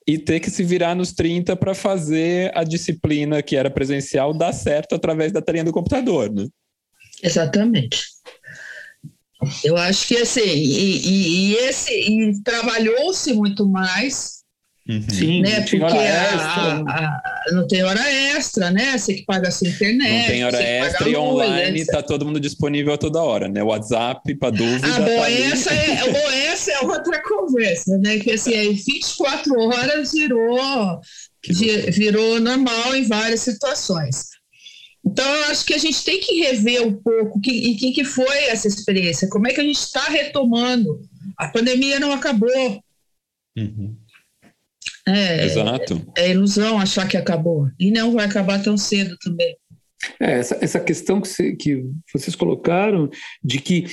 [0.07, 4.53] E ter que se virar nos 30 para fazer a disciplina que era presencial dar
[4.53, 6.47] certo através da telinha do computador, né?
[7.23, 8.14] Exatamente.
[9.63, 14.43] Eu acho que assim, e, e, e esse e trabalhou-se muito mais.
[14.87, 15.05] Uhum.
[15.09, 15.61] Sim, né?
[15.61, 17.21] Porque a, a, a,
[17.51, 17.99] não tem hora
[18.37, 18.95] extra, né?
[18.95, 20.19] Você que paga a sua internet.
[20.19, 23.63] Não tem hora extra e online está todo mundo disponível a toda hora, né?
[23.63, 24.87] WhatsApp para dúvida.
[24.87, 28.19] Ah, bom, tá essa, é, bom, essa é outra conversa, né?
[28.19, 31.01] Que assim, aí 24 horas virou,
[31.91, 34.34] virou normal em várias situações.
[35.05, 38.03] Então, eu acho que a gente tem que rever um pouco que, e que, que
[38.03, 40.99] foi essa experiência, como é que a gente está retomando.
[41.37, 42.83] A pandemia não acabou.
[43.57, 43.95] Uhum.
[45.07, 46.01] É, Exato.
[46.17, 47.69] É, é, ilusão achar que acabou.
[47.79, 49.55] E não vai acabar tão cedo também.
[50.19, 53.09] É, essa, essa questão que, você, que vocês colocaram
[53.43, 53.85] de que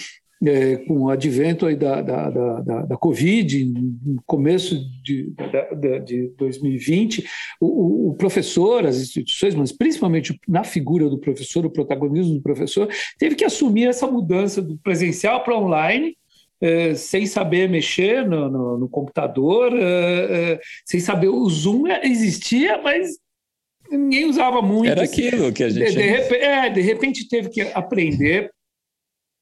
[0.44, 5.33] é, com o advento aí da, da, da, da, Covid, no começo de,
[5.74, 7.24] da, de 2020,
[7.61, 12.88] o, o, professor, as instituições, mas principalmente na figura do professor, o protagonismo do professor,
[13.18, 16.16] teve que assumir essa mudança do presencial para online,
[16.61, 21.28] é, sem saber mexer no, no, no computador, é, é sem saber.
[21.28, 23.11] O Zoom existia, mas
[23.90, 24.90] ninguém usava muito.
[24.90, 25.90] Era aquilo que a gente.
[25.90, 28.50] De, de, repente, é, de repente teve que aprender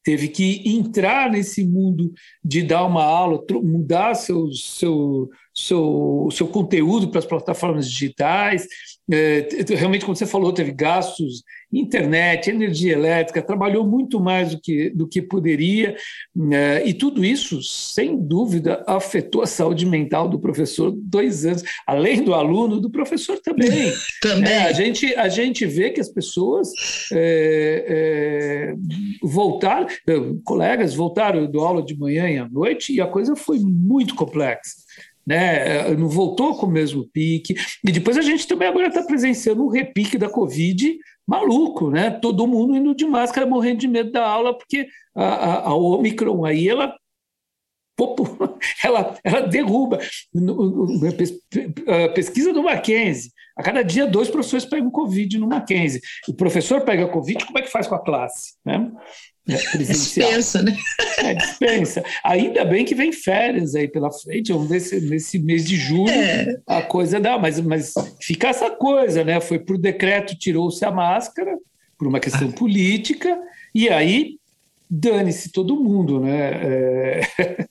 [0.03, 7.09] teve que entrar nesse mundo de dar uma aula, mudar seu, seu, seu, seu conteúdo
[7.09, 8.67] para as plataformas digitais.
[9.11, 14.91] É, realmente, como você falou, teve gastos internet, energia elétrica, trabalhou muito mais do que,
[14.91, 15.97] do que poderia,
[16.35, 16.85] né?
[16.85, 22.35] e tudo isso, sem dúvida, afetou a saúde mental do professor dois anos, além do
[22.35, 23.93] aluno, do professor também.
[24.21, 24.53] também.
[24.53, 26.71] É, a, gente, a gente vê que as pessoas
[27.13, 28.75] é, é,
[29.23, 33.59] voltaram, é, colegas voltaram do aula de manhã e à noite, e a coisa foi
[33.61, 34.81] muito complexa
[35.27, 35.95] né?
[35.95, 37.55] não voltou com o mesmo pique.
[37.87, 40.99] E depois a gente também agora está presenciando um repique da Covid
[41.31, 42.11] maluco, né?
[42.11, 46.45] Todo mundo indo de máscara, morrendo de medo da aula, porque a, a, a Omicron
[46.45, 46.97] aí, ela
[48.83, 49.99] ela, ela derruba.
[52.15, 53.31] Pesquisa do Mackenzie.
[53.57, 56.01] A cada dia, dois professores pegam Covid no Mackenzie.
[56.27, 58.55] O professor pega Covid, como é que faz com a classe?
[58.65, 58.91] Né?
[59.49, 60.77] É, dispensa, né?
[61.19, 62.05] É, dispensa.
[62.23, 66.11] Ainda bem que vem férias aí pela frente, vamos ver se nesse mês de julho
[66.11, 66.57] é.
[66.67, 69.41] a coisa dá, mas, mas fica essa coisa, né?
[69.41, 71.57] Foi por decreto, tirou-se a máscara,
[71.99, 73.39] por uma questão política,
[73.75, 74.39] e aí
[74.93, 76.51] dane-se todo mundo, né?
[76.63, 77.21] É...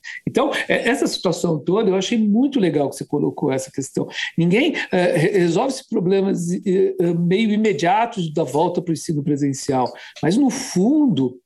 [0.26, 4.08] Então, é, essa situação toda, eu achei muito legal que você colocou essa questão.
[4.38, 6.46] Ninguém é, resolve esses problemas
[7.18, 11.40] meio imediatos da volta para o ensino presencial, mas no fundo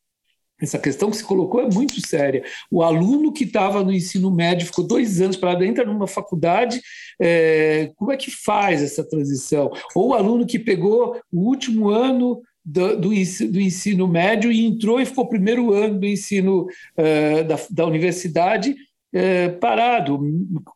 [0.61, 2.45] essa questão que se colocou é muito séria.
[2.71, 6.81] O aluno que estava no ensino médio ficou dois anos para entra numa faculdade,
[7.21, 9.71] é, como é que faz essa transição?
[9.95, 15.01] Ou o aluno que pegou o último ano do, do, do, ensino médio e entrou
[15.01, 18.71] e ficou o primeiro ano do ensino uh, da, da, universidade
[19.15, 20.19] uh, parado.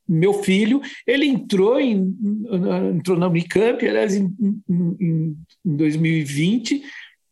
[0.06, 2.14] Meu filho, ele entrou, em,
[2.94, 4.34] entrou na Unicamp, aliás, em,
[4.68, 6.82] em, em 2020,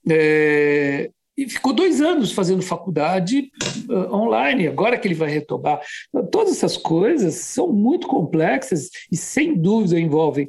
[0.09, 3.51] é, e ficou dois anos fazendo faculdade
[3.89, 5.81] uh, online, agora que ele vai retomar.
[6.09, 10.49] Então, todas essas coisas são muito complexas e, sem dúvida, envolvem,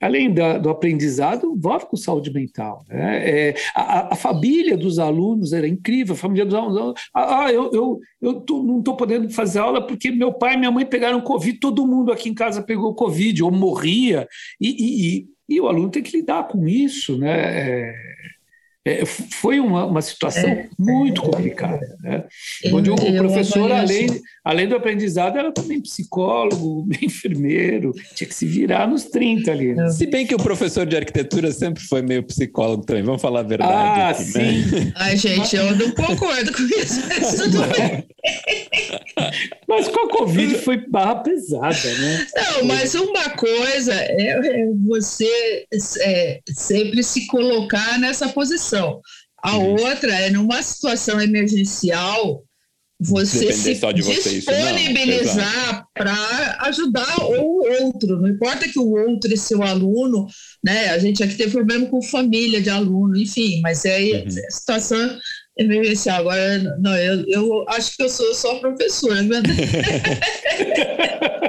[0.00, 2.84] além da, do aprendizado, envolve com saúde mental.
[2.88, 3.30] Né?
[3.30, 7.00] É, a, a, família dos alunos era incrível, a família dos alunos.
[7.14, 10.58] Ah, ah eu, eu, eu tô, não estou podendo fazer aula porque meu pai e
[10.58, 14.28] minha mãe pegaram Covid, todo mundo aqui em casa pegou Covid, ou morria,
[14.60, 17.16] e, e, e, e o aluno tem que lidar com isso.
[17.16, 17.30] Né?
[17.30, 17.94] É,
[18.82, 22.24] é, foi uma, uma situação é, muito complicada, né?
[22.64, 24.08] Eu, onde o, o professor, além,
[24.42, 29.74] além do aprendizado, era também psicólogo, enfermeiro, tinha que se virar nos 30 ali.
[29.74, 29.90] Né?
[29.90, 33.42] Se bem que o professor de arquitetura sempre foi meio psicólogo também, vamos falar a
[33.42, 33.72] verdade.
[33.72, 34.24] Ah, aqui, né?
[34.24, 34.76] sim.
[34.76, 34.92] Né?
[34.96, 38.06] Ai, gente, eu não concordo com isso, mas tudo bem.
[39.68, 42.26] Mas com a Covid foi barra pesada, né?
[42.34, 45.66] Não, mas uma coisa é, é você
[46.00, 48.79] é, sempre se colocar nessa posição.
[49.42, 49.72] A uhum.
[49.72, 52.44] outra é numa situação emergencial
[53.00, 58.20] você se disponibilizar para ajudar o outro.
[58.20, 60.26] Não importa que o outro é seu aluno,
[60.62, 60.90] né?
[60.90, 64.26] A gente aqui tem problema com família de aluno, enfim, mas é uhum.
[64.46, 65.18] a situação
[65.56, 66.20] emergencial.
[66.20, 69.40] Agora, não, eu, eu acho que eu sou só professora, né?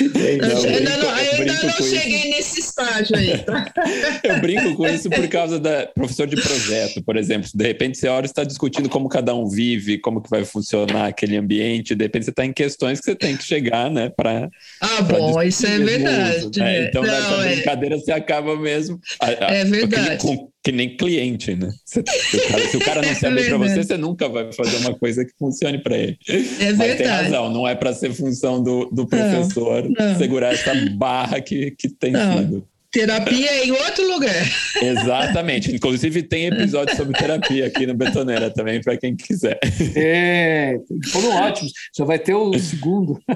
[0.00, 2.28] Eu ainda não, ainda não cheguei isso.
[2.28, 3.38] nesse estágio aí.
[3.38, 3.72] Tá?
[4.22, 7.48] eu brinco com isso por causa da professor de projeto, por exemplo.
[7.54, 11.36] De repente você hora está discutindo como cada um vive, como que vai funcionar aquele
[11.36, 11.94] ambiente.
[11.94, 14.10] De repente você está em questões que você tem que chegar, né?
[14.10, 14.48] Para
[14.80, 16.38] ah, bom, isso é verdade.
[16.38, 16.86] Uso, né?
[16.86, 17.54] Então não, nessa é...
[17.54, 19.00] brincadeira você acaba mesmo.
[19.20, 20.18] é verdade.
[20.18, 21.68] Com, que nem cliente, né?
[21.84, 22.04] Se o
[22.48, 25.24] cara, se o cara não se abrir para você, você nunca vai fazer uma coisa
[25.24, 26.18] que funcione para ele.
[26.28, 26.76] É verdade.
[26.76, 30.18] Mas tem razão, não é para ser função do, do professor não, não.
[30.18, 32.38] segurar essa barra que, que tem não.
[32.38, 32.68] sido.
[32.92, 34.44] Terapia é em outro lugar.
[34.82, 35.74] Exatamente.
[35.74, 39.58] Inclusive, tem episódio sobre terapia aqui no Betoneira também, para quem quiser.
[39.96, 40.76] É,
[41.10, 41.72] foram ótimos.
[41.96, 43.18] Já vai ter o segundo.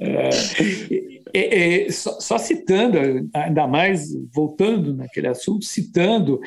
[0.00, 0.30] É,
[1.34, 2.98] é, é, só, só, citando,
[3.32, 6.40] ainda mais voltando naquele assunto, citando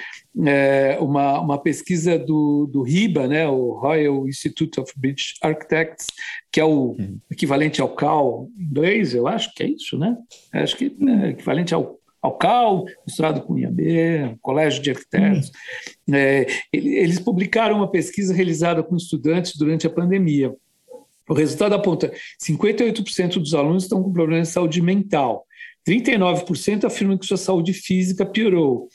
[0.45, 6.07] é, uma, uma pesquisa do, do RIBA, né, o Royal Institute of British Architects,
[6.51, 7.19] que é o uhum.
[7.29, 10.15] equivalente ao CAL em inglês, eu acho que é isso, né?
[10.53, 10.95] Acho que
[11.25, 15.51] é equivalente ao, ao CAL, misturado com o IAB, Colégio de Arquitetos.
[16.07, 16.15] Uhum.
[16.15, 20.53] É, eles publicaram uma pesquisa realizada com estudantes durante a pandemia.
[21.29, 25.45] O resultado aponta 58% dos alunos estão com problemas de saúde mental,
[25.87, 28.89] 39% afirmam que sua saúde física piorou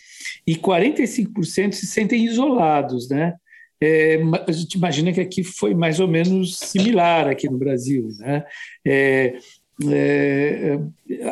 [0.46, 3.34] e 45% se sentem isolados, né?
[3.82, 8.44] É, a gente imagina que aqui foi mais ou menos similar aqui no Brasil, né?
[8.84, 9.38] É,
[9.88, 10.78] é,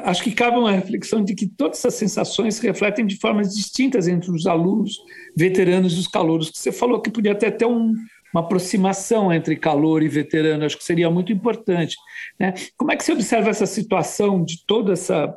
[0.05, 4.09] acho que cabe uma reflexão de que todas essas sensações se refletem de formas distintas
[4.09, 4.99] entre os alunos
[5.37, 6.51] veteranos e os calouros.
[6.55, 7.93] Você falou que podia ter até um,
[8.33, 11.97] uma aproximação entre calor e veterano, acho que seria muito importante.
[12.39, 12.55] Né?
[12.77, 15.35] Como é que você observa essa situação de toda essa.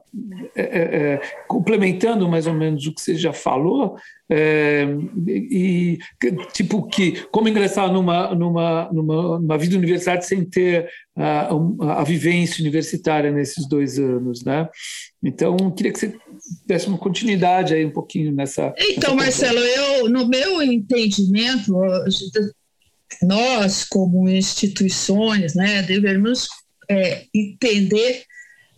[0.56, 3.96] É, é, é complementando mais ou menos o que você já falou,
[4.34, 4.88] é,
[5.28, 5.98] e
[6.54, 11.50] tipo que como ingressar numa, numa, numa, numa vida universitária sem ter a,
[11.82, 14.70] a, a, vivência universitária nesses dois anos, né?
[15.22, 16.18] Então, queria que você
[16.66, 18.74] desse uma continuidade aí um pouquinho nessa.
[18.78, 21.78] Então, nessa Marcelo, eu, no meu entendimento,
[23.22, 26.48] nós, como instituições, né, devemos
[26.90, 28.24] é, entender,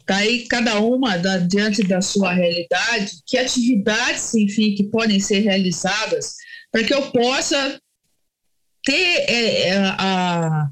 [0.06, 5.40] tá aí cada uma da, diante da sua realidade, que atividades, enfim, que podem ser
[5.40, 6.36] realizadas
[6.72, 7.80] para que eu possa
[8.84, 10.68] ter é, é a,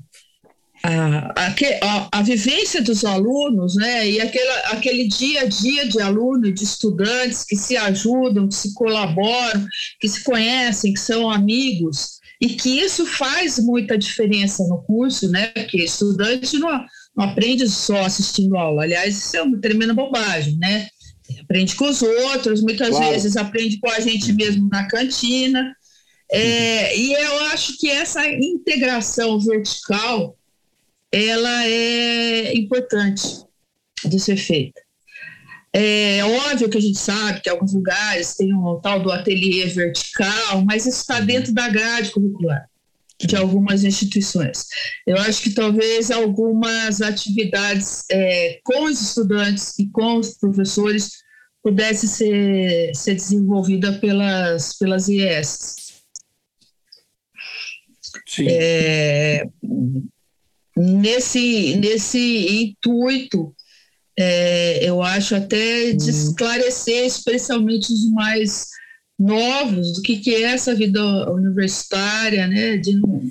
[0.83, 6.47] a, a, a, vivência dos alunos, né, e aquela, aquele dia a dia de aluno
[6.47, 9.65] e de estudantes que se ajudam, que se colaboram,
[9.99, 15.47] que se conhecem, que são amigos, e que isso faz muita diferença no curso, né?
[15.49, 16.85] Porque estudante não,
[17.15, 18.81] não aprende só assistindo aula.
[18.81, 20.87] Aliás, isso é uma tremenda bobagem, né?
[21.39, 23.11] Aprende com os outros, muitas claro.
[23.11, 25.73] vezes aprende com a gente mesmo na cantina.
[26.31, 30.35] É, e eu acho que essa integração vertical
[31.11, 33.45] ela é importante
[34.03, 34.81] de ser feita.
[35.73, 40.65] É óbvio que a gente sabe que alguns lugares tem um tal do ateliê vertical,
[40.65, 42.69] mas isso está dentro da grade curricular
[43.17, 44.65] de algumas instituições.
[45.05, 51.21] Eu acho que talvez algumas atividades é, com os estudantes e com os professores
[51.63, 55.75] pudesse ser, ser desenvolvida pelas, pelas IES.
[58.27, 58.47] Sim.
[58.49, 59.45] É,
[60.75, 63.55] nesse, nesse intuito,
[64.21, 66.09] é, eu acho até de uhum.
[66.09, 68.67] esclarecer, especialmente os mais
[69.17, 71.01] novos, do que, que é essa vida
[71.31, 72.77] universitária, né?
[72.77, 73.21] De não,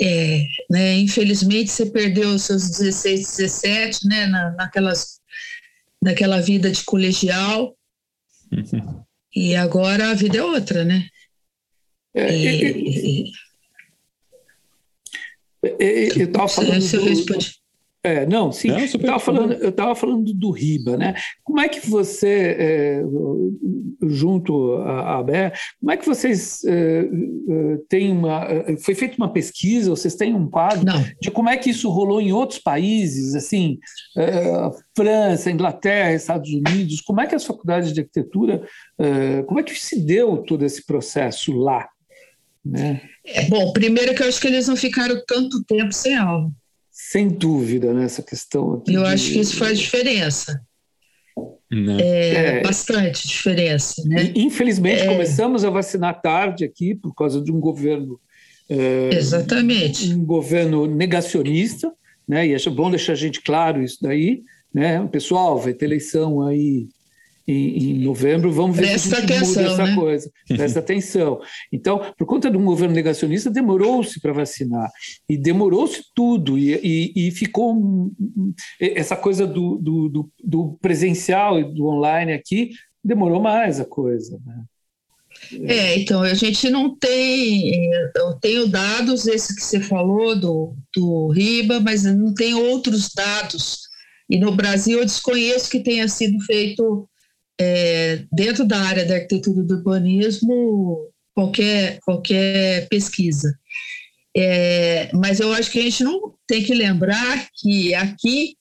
[0.00, 5.20] é, né, infelizmente você perdeu os seus 16, 17, né, na, naquelas,
[6.02, 7.76] naquela vida de colegial,
[8.50, 9.04] uhum.
[9.34, 11.08] e agora a vida é outra, né?
[12.14, 13.32] É, e, e,
[15.64, 17.61] e, eu estava falando do,
[18.04, 18.66] é, não, sim.
[18.68, 19.56] Não, eu estava falando,
[19.94, 21.14] falando do Riba, né?
[21.44, 23.02] Como é que você, é,
[24.08, 28.44] junto à ABE, como é que vocês é, é têm uma.
[28.44, 31.00] É, foi feita uma pesquisa, vocês têm um quadro não.
[31.20, 33.78] de como é que isso rolou em outros países, assim,
[34.18, 38.66] é, França, Inglaterra, Estados Unidos, como é que as faculdades de arquitetura,
[39.46, 41.88] como é que se deu todo esse processo lá?
[42.64, 43.00] Né?
[43.24, 46.50] É, bom, primeiro que eu acho que eles não ficaram tanto tempo sem aula.
[47.12, 48.94] Sem dúvida, nessa né, questão aqui.
[48.94, 49.08] Eu de...
[49.10, 50.58] acho que isso faz diferença.
[51.70, 52.00] Né?
[52.00, 54.32] É, é, bastante diferença, né?
[54.34, 55.06] Infelizmente, é.
[55.06, 58.18] começamos a vacinar tarde aqui por causa de um governo.
[58.66, 60.10] É, Exatamente.
[60.14, 61.92] Um governo negacionista,
[62.26, 62.46] né?
[62.46, 64.42] E é bom deixar a gente claro isso daí,
[64.72, 65.06] né?
[65.08, 66.88] Pessoal, vai ter eleição aí
[67.46, 69.94] em, em novembro, vamos ver Presta se a gente atenção, muda essa né?
[69.94, 70.32] coisa.
[70.48, 71.40] Presta atenção.
[71.72, 74.90] Então, por conta de um governo negacionista, demorou-se para vacinar.
[75.28, 76.58] E demorou-se tudo.
[76.58, 78.10] E, e, e, ficou
[78.80, 82.70] essa coisa do, do, do, presencial e do online aqui,
[83.02, 84.38] demorou mais a coisa.
[84.44, 84.64] Né?
[85.66, 87.90] É, então, a gente não tem.
[88.16, 93.80] Eu tenho dados, esse que você falou, do, do RIBA, mas não tem outros dados.
[94.30, 97.08] E no Brasil eu desconheço que tenha sido feito
[97.62, 103.56] é, dentro da área da arquitetura e do urbanismo, qualquer, qualquer pesquisa.
[104.36, 108.56] É, mas eu acho que a gente não tem que lembrar que aqui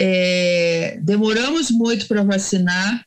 [0.00, 3.04] é, demoramos muito para vacinar,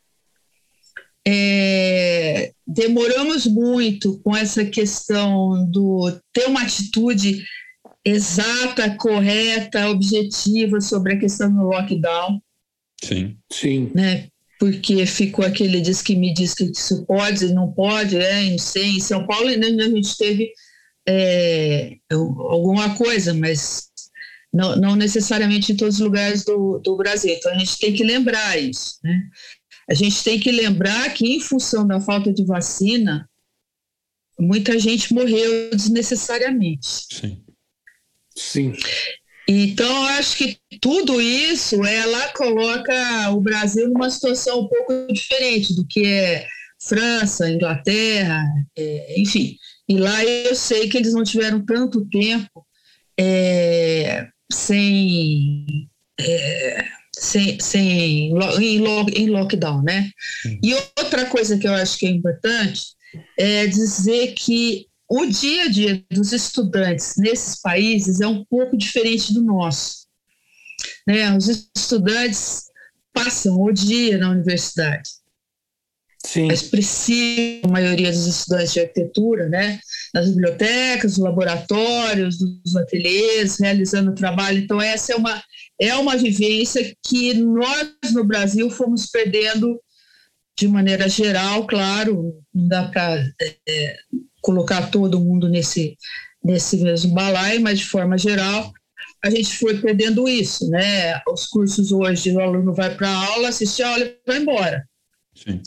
[1.25, 7.45] é, demoramos muito com essa questão do ter uma atitude
[8.03, 12.41] exata, correta, objetiva sobre a questão do lockdown.
[13.03, 13.37] Sim.
[13.51, 13.91] Sim.
[13.93, 14.30] Né?
[14.61, 18.55] Porque ficou aquele diz que me diz que isso pode e não pode, é, em,
[18.75, 20.53] em São Paulo ainda a gente teve
[21.09, 23.89] é, alguma coisa, mas
[24.53, 27.33] não, não, necessariamente em todos os lugares do, do Brasil.
[27.33, 28.99] Então a gente tem que lembrar isso.
[29.03, 29.23] Né?
[29.89, 33.27] A gente tem que lembrar que, em função da falta de vacina,
[34.39, 37.07] muita gente morreu desnecessariamente.
[37.09, 37.43] Sim.
[38.35, 38.73] Sim.
[39.53, 45.85] Então, acho que tudo isso ela coloca o Brasil numa situação um pouco diferente do
[45.85, 46.47] que é
[46.79, 48.45] França, Inglaterra,
[48.77, 49.57] é, enfim.
[49.89, 52.65] E lá eu sei que eles não tiveram tanto tempo
[53.19, 58.33] é, sem, é, sem, sem em,
[59.15, 60.09] em lockdown, né?
[60.63, 62.81] E outra coisa que eu acho que é importante
[63.37, 69.33] é dizer que o dia a dia dos estudantes nesses países é um pouco diferente
[69.33, 70.07] do nosso.
[71.05, 71.35] Né?
[71.35, 72.63] Os estudantes
[73.11, 75.09] passam o dia na universidade.
[76.25, 76.47] Sim.
[76.47, 79.81] Mas precisam, a maioria dos estudantes de arquitetura, né?
[80.13, 84.59] nas bibliotecas, nos laboratórios, nos ateliês, realizando trabalho.
[84.59, 85.43] Então, essa é uma,
[85.77, 89.77] é uma vivência que nós, no Brasil, fomos perdendo
[90.57, 93.25] de maneira geral, claro, não dá para
[93.67, 93.97] é,
[94.41, 95.97] colocar todo mundo nesse,
[96.43, 98.73] nesse mesmo balaio, mas de forma geral,
[99.23, 101.21] a gente foi perdendo isso, né?
[101.31, 104.87] Os cursos hoje, o aluno vai para a aula, assiste a aula e vai embora.
[105.35, 105.61] Sim.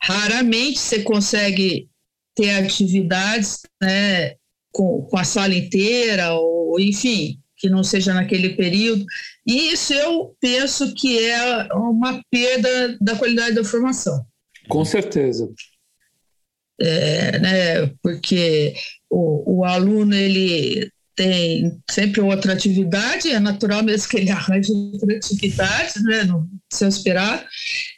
[0.00, 1.88] Raramente você consegue
[2.34, 4.34] ter atividades né,
[4.72, 9.04] com, com a sala inteira, ou enfim, que não seja naquele período.
[9.46, 14.24] E isso eu penso que é uma perda da qualidade da formação.
[14.68, 15.50] Com certeza
[16.80, 18.74] é, né, porque
[19.08, 25.16] o, o aluno ele tem sempre outra atividade, é natural mesmo que ele arranje outra
[25.16, 27.44] atividade, né, no seu esperado,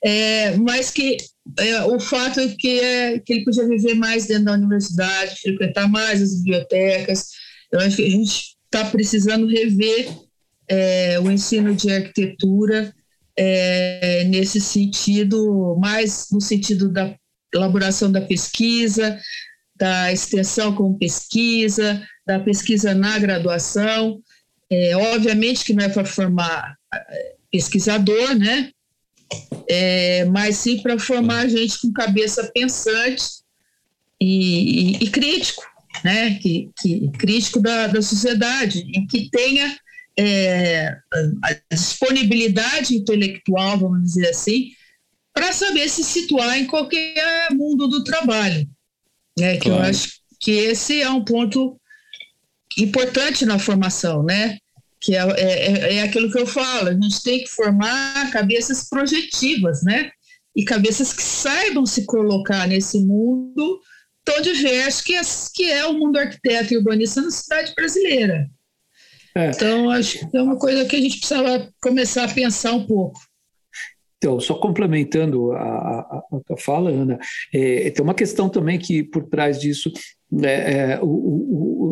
[0.05, 1.17] é, mas que
[1.59, 5.89] é, o fato é que, é que ele podia viver mais dentro da universidade, frequentar
[5.89, 7.29] mais as bibliotecas.
[7.73, 10.09] Eu acho que a gente está precisando rever
[10.69, 12.93] é, o ensino de arquitetura
[13.37, 17.15] é, nesse sentido, mais no sentido da
[17.55, 19.19] elaboração da pesquisa,
[19.75, 24.21] da extensão com pesquisa, da pesquisa na graduação.
[24.71, 28.71] É, obviamente que não é para formar é, pesquisador, né?
[29.69, 33.25] É, mas sim para formar gente com cabeça pensante
[34.21, 35.63] e, e, e crítico,
[36.05, 36.35] né?
[36.35, 39.77] Que, que crítico da, da sociedade e que tenha
[40.19, 40.97] é,
[41.43, 44.71] a disponibilidade intelectual, vamos dizer assim,
[45.37, 48.67] para saber se situar em qualquer mundo do trabalho.
[49.39, 49.59] Né?
[49.59, 49.83] Que claro.
[49.83, 51.79] eu acho que esse é um ponto
[52.79, 54.57] importante na formação, né?
[54.99, 59.83] Que é, é, é aquilo que eu falo, a gente tem que formar cabeças projetivas,
[59.83, 60.11] né?
[60.57, 63.79] E cabeças que saibam se colocar nesse mundo
[64.25, 65.21] tão diverso que é,
[65.55, 68.49] que é o mundo arquiteto e urbanista na cidade brasileira.
[69.37, 69.51] É.
[69.51, 73.21] Então, acho que é uma coisa que a gente precisava começar a pensar um pouco.
[74.19, 77.19] Então, só complementando a, a, a fala, Ana,
[77.53, 79.93] é, tem uma questão também que por trás disso,
[80.31, 81.07] né, é, o,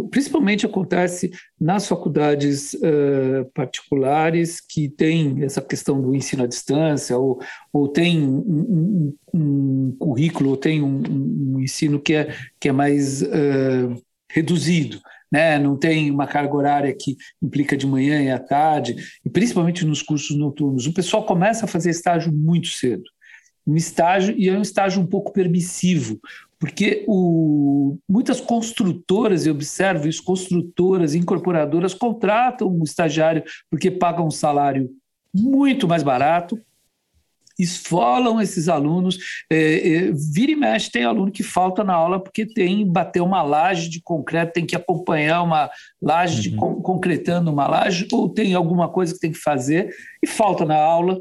[0.05, 7.17] o, principalmente acontece nas faculdades uh, particulares que tem essa questão do ensino à distância,
[7.19, 7.41] ou,
[7.73, 12.73] ou tem um, um, um currículo, ou tem um, um, ensino que é, que é
[12.73, 14.99] mais uh, reduzido
[15.35, 15.59] né?
[15.59, 18.95] não tem uma carga horária que implica de manhã e à tarde,
[19.27, 20.87] e principalmente nos cursos noturnos.
[20.87, 23.03] O pessoal começa a fazer estágio muito cedo.
[23.67, 26.21] Um estágio, e é um estágio um pouco permissivo,
[26.57, 34.31] porque o, muitas construtoras, eu observo isso, construtoras, incorporadoras contratam um estagiário porque pagam um
[34.31, 34.89] salário
[35.35, 36.61] muito mais barato,
[37.59, 39.19] esfolam esses alunos.
[39.51, 43.43] É, é, vira e mexe, tem aluno que falta na aula porque tem bater uma
[43.43, 46.81] laje de concreto, tem que acompanhar uma laje, de, uhum.
[46.83, 51.21] concretando uma laje, ou tem alguma coisa que tem que fazer e falta na aula.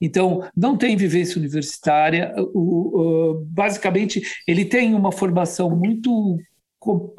[0.00, 2.34] Então, não tem vivência universitária.
[2.52, 6.38] O, o, basicamente, ele tem uma formação muito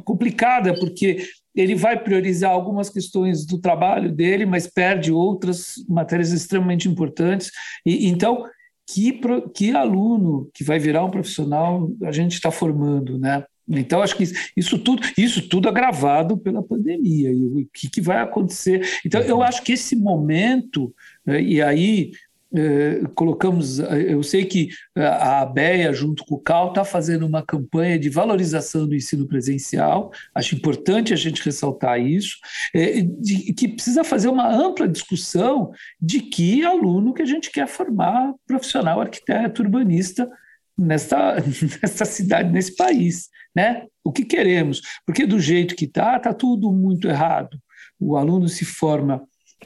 [0.03, 6.87] complicada, porque ele vai priorizar algumas questões do trabalho dele, mas perde outras matérias extremamente
[6.87, 7.49] importantes.
[7.85, 8.45] E então
[8.87, 9.19] que,
[9.53, 13.43] que aluno que vai virar um profissional a gente está formando, né?
[13.67, 14.25] Então, acho que
[14.55, 17.31] isso tudo, isso tudo agravado pela pandemia.
[17.31, 18.87] E o que, que vai acontecer?
[19.03, 20.93] Então, eu acho que esse momento,
[21.25, 22.11] né, e aí
[22.55, 27.43] eh, colocamos, eh, eu sei que a ABEA, junto com o CAL, está fazendo uma
[27.45, 32.37] campanha de valorização do ensino presencial, acho importante a gente ressaltar isso,
[32.73, 37.67] eh, de, que precisa fazer uma ampla discussão de que aluno que a gente quer
[37.67, 40.29] formar profissional arquiteto urbanista
[40.77, 41.35] nesta,
[41.81, 43.85] nesta cidade, nesse país, né?
[44.03, 44.81] O que queremos?
[45.05, 47.57] Porque do jeito que está, está tudo muito errado.
[47.99, 49.23] O aluno se forma,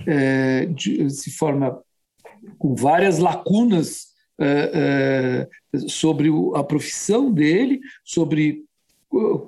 [0.08, 1.80] é, de, se forma
[2.58, 4.10] com várias lacunas
[4.40, 8.64] é, é, sobre o, a profissão dele, sobre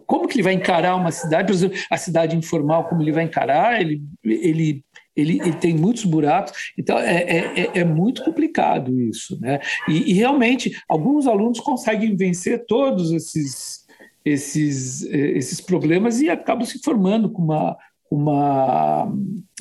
[0.07, 3.23] como que ele vai encarar uma cidade, por exemplo, a cidade informal, como ele vai
[3.23, 4.83] encarar, ele, ele,
[5.15, 9.39] ele, ele tem muitos buracos, então é, é, é, é muito complicado isso.
[9.39, 9.59] Né?
[9.87, 13.85] E, e, realmente, alguns alunos conseguem vencer todos esses,
[14.25, 17.77] esses, esses problemas e acabam se formando com uma,
[18.09, 19.13] uma,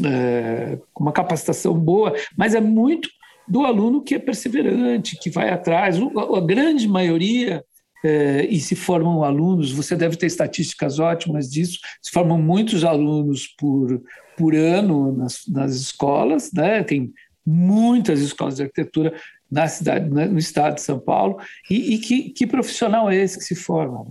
[0.05, 3.09] é, uma capacitação boa, mas é muito
[3.51, 5.97] do aluno que é perseverante, que vai atrás.
[5.99, 7.65] A grande maioria,
[8.05, 13.49] é, e se formam alunos, você deve ter estatísticas ótimas disso, se formam muitos alunos
[13.59, 14.01] por,
[14.39, 16.85] por ano nas, nas escolas, né?
[16.85, 17.13] tem
[17.45, 19.13] muitas escolas de arquitetura
[19.51, 21.37] na cidade, no estado de São Paulo,
[21.69, 24.07] e, e que, que profissional é esse que se forma?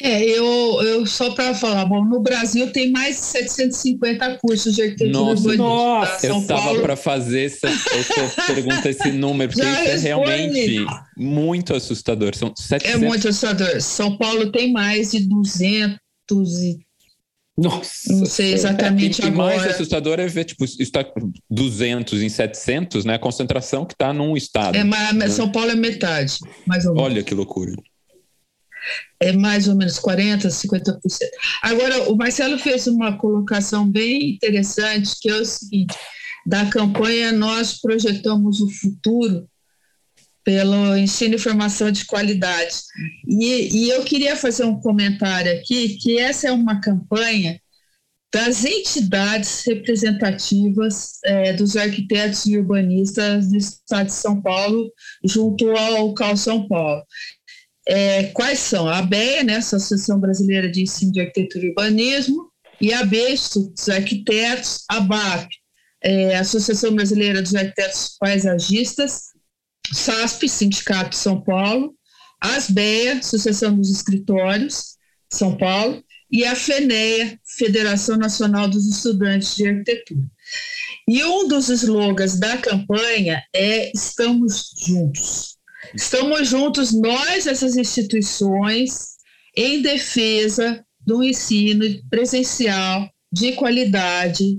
[0.00, 4.82] É, eu, eu só para falar, bom, no Brasil tem mais de 750 cursos de
[4.82, 9.90] arquitetura nossa, Nossa, eu estava para fazer essa, essa pergunta, esse número, porque Já isso
[9.90, 10.86] é realmente
[11.16, 12.36] muito assustador.
[12.36, 12.94] São 700...
[12.94, 13.80] É muito assustador.
[13.80, 15.98] São Paulo tem mais de 200
[16.62, 16.86] e
[17.58, 19.56] nossa, não sei exatamente é, agora.
[19.56, 21.02] O mais assustador é ver, tipo, está
[21.48, 23.14] 200 em 700, né?
[23.14, 24.76] A concentração que está num estado.
[24.76, 25.30] É, mas né?
[25.30, 26.36] São Paulo é metade,
[26.66, 27.10] mais ou menos.
[27.10, 27.72] Olha que loucura
[29.20, 31.00] é mais ou menos 40%, 50%.
[31.62, 35.96] Agora, o Marcelo fez uma colocação bem interessante, que é o seguinte:
[36.46, 39.48] da campanha nós projetamos o futuro
[40.44, 42.76] pelo ensino e formação de qualidade.
[43.26, 47.60] E, e eu queria fazer um comentário aqui, que essa é uma campanha
[48.32, 54.92] das entidades representativas é, dos arquitetos e urbanistas do Estado de São Paulo,
[55.24, 57.02] junto ao CAL São Paulo.
[57.88, 58.88] É, quais são?
[58.88, 63.88] A ABEA, né, Associação Brasileira de Ensino de Arquitetura e Urbanismo, e a BESTO, dos
[63.88, 65.48] arquitetos, a BAP,
[66.02, 69.32] é, Associação Brasileira dos Arquitetos Paisagistas,
[69.92, 71.94] SASP, Sindicato de São Paulo,
[72.40, 74.96] ASBEA, Associação dos Escritórios,
[75.32, 80.28] São Paulo, e a FENEA, Federação Nacional dos Estudantes de Arquitetura.
[81.08, 85.55] E um dos slogans da campanha é Estamos Juntos.
[85.94, 89.16] Estamos juntos, nós, essas instituições,
[89.56, 94.58] em defesa do ensino presencial de qualidade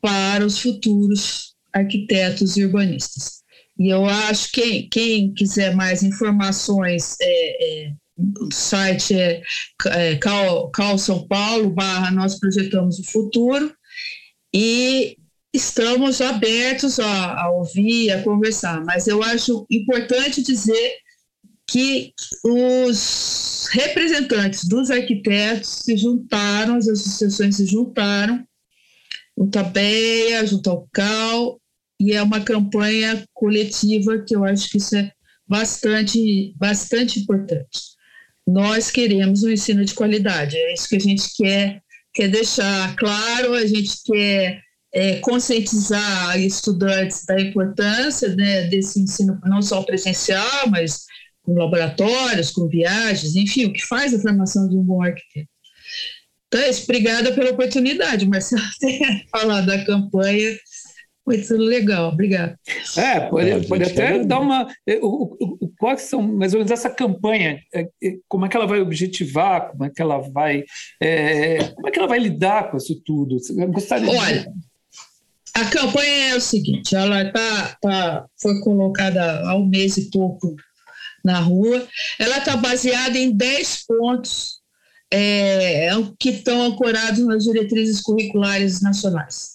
[0.00, 3.42] para os futuros arquitetos e urbanistas.
[3.78, 9.42] E eu acho que quem, quiser mais informações, é, é, o site é,
[9.86, 13.74] é Cal, Cal São Paulo, barra Nós Projetamos o Futuro,
[14.54, 15.16] e
[15.54, 18.84] estamos abertos a, a ouvir, a conversar.
[18.84, 20.96] Mas eu acho importante dizer
[21.66, 22.12] que
[22.44, 28.44] os representantes dos arquitetos se juntaram, as associações se juntaram,
[29.56, 31.60] à BEA, junto ao CAL,
[32.00, 35.12] e é uma campanha coletiva que eu acho que isso é
[35.46, 37.94] bastante, bastante importante.
[38.46, 41.80] Nós queremos um ensino de qualidade, é isso que a gente quer,
[42.12, 44.63] quer deixar claro, a gente quer
[44.94, 51.04] é, conscientizar estudantes da importância né, desse ensino, não só presencial, mas
[51.42, 55.48] com laboratórios, com viagens, enfim, o que faz a formação de um bom arquiteto.
[56.46, 60.56] Então, é isso, obrigada pela oportunidade, Marcelo, ter falado da campanha.
[61.26, 62.54] Muito legal, obrigado.
[62.96, 64.68] É, pode, pode até dar uma.
[64.86, 67.60] É, o, o, quais são mais ou menos essa campanha?
[67.74, 67.88] É,
[68.28, 69.70] como é que ela vai objetivar?
[69.70, 70.64] Como é que ela vai.
[71.02, 73.38] É, como é que ela vai lidar com isso tudo?
[73.56, 74.50] Eu gostaria Olha, de...
[75.54, 80.54] a campanha é o seguinte: ela tá, tá, foi colocada há um mês e pouco
[81.24, 81.86] na rua.
[82.18, 84.60] Ela está baseada em 10 pontos
[85.12, 85.88] é,
[86.18, 89.54] que estão ancorados nas diretrizes curriculares nacionais.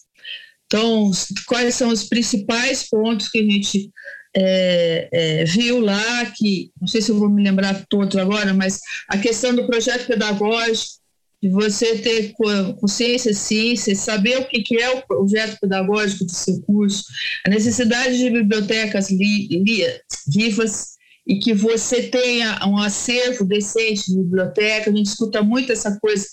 [0.66, 1.12] Então,
[1.48, 3.92] quais são os principais pontos que a gente
[4.36, 8.80] é, é, viu lá, que não sei se eu vou me lembrar todos agora, mas
[9.08, 10.99] a questão do projeto pedagógico,
[11.42, 12.34] de você ter
[12.80, 17.04] consciência, ciência, saber o que é o projeto pedagógico do seu curso,
[17.46, 19.84] a necessidade de bibliotecas li, li,
[20.28, 24.90] vivas, e que você tenha um acervo decente de biblioteca.
[24.90, 26.26] A gente escuta muito essa coisa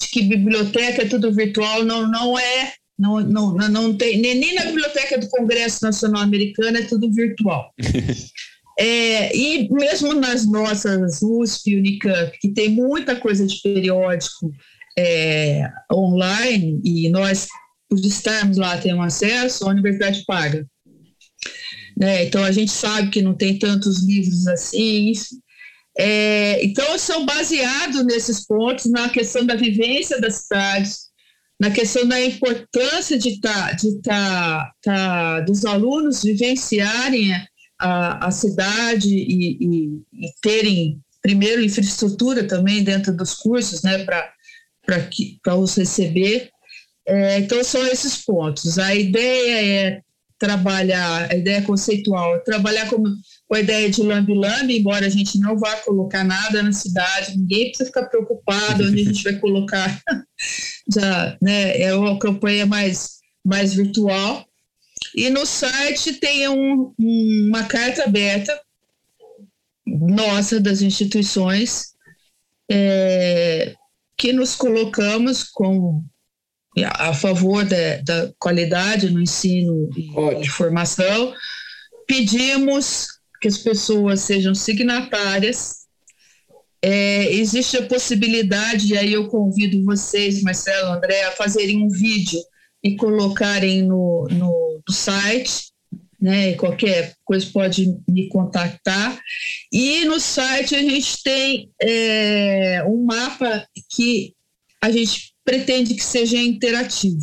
[0.00, 2.72] de que biblioteca é tudo virtual, não, não é.
[2.98, 7.72] Não, não, não tem, nem na biblioteca do Congresso Nacional Americano é tudo virtual.
[8.82, 14.50] É, e mesmo nas nossas USP, Unicamp, que tem muita coisa de periódico
[14.98, 17.46] é, online, e nós,
[17.90, 20.66] por estarmos lá, temos acesso, a universidade paga.
[21.94, 22.24] Né?
[22.24, 25.12] Então a gente sabe que não tem tantos livros assim.
[25.98, 31.00] É, então são baseados nesses pontos na questão da vivência das cidades,
[31.60, 37.34] na questão da importância de tá, de tá, tá dos alunos vivenciarem
[37.80, 45.56] a, a cidade e, e, e terem primeiro infraestrutura também dentro dos cursos, né, para
[45.56, 46.50] os receber.
[47.06, 48.78] É, então, são esses pontos.
[48.78, 50.02] A ideia é
[50.38, 53.02] trabalhar a ideia conceitual, trabalhar com,
[53.46, 57.66] com a ideia de lambi-lambi, embora a gente não vá colocar nada na cidade, ninguém
[57.66, 60.00] precisa ficar preocupado onde a gente vai colocar.
[60.92, 64.46] Já, né, é uma campanha mais, mais virtual.
[65.14, 68.60] E no site tem um, uma carta aberta
[69.86, 71.94] nossa, das instituições,
[72.70, 73.74] é,
[74.16, 76.04] que nos colocamos com
[76.84, 81.34] a favor da, da qualidade no ensino e, formação.
[82.06, 83.08] Pedimos
[83.40, 85.80] que as pessoas sejam signatárias.
[86.82, 92.40] É, existe a possibilidade, e aí eu convido vocês, Marcelo, André, a fazerem um vídeo
[92.82, 95.70] e colocarem no, no, no site,
[96.20, 96.54] né?
[96.54, 99.18] Qualquer coisa pode me contactar.
[99.72, 104.34] E no site a gente tem é, um mapa que
[104.80, 107.20] a gente pretende que seja interativo.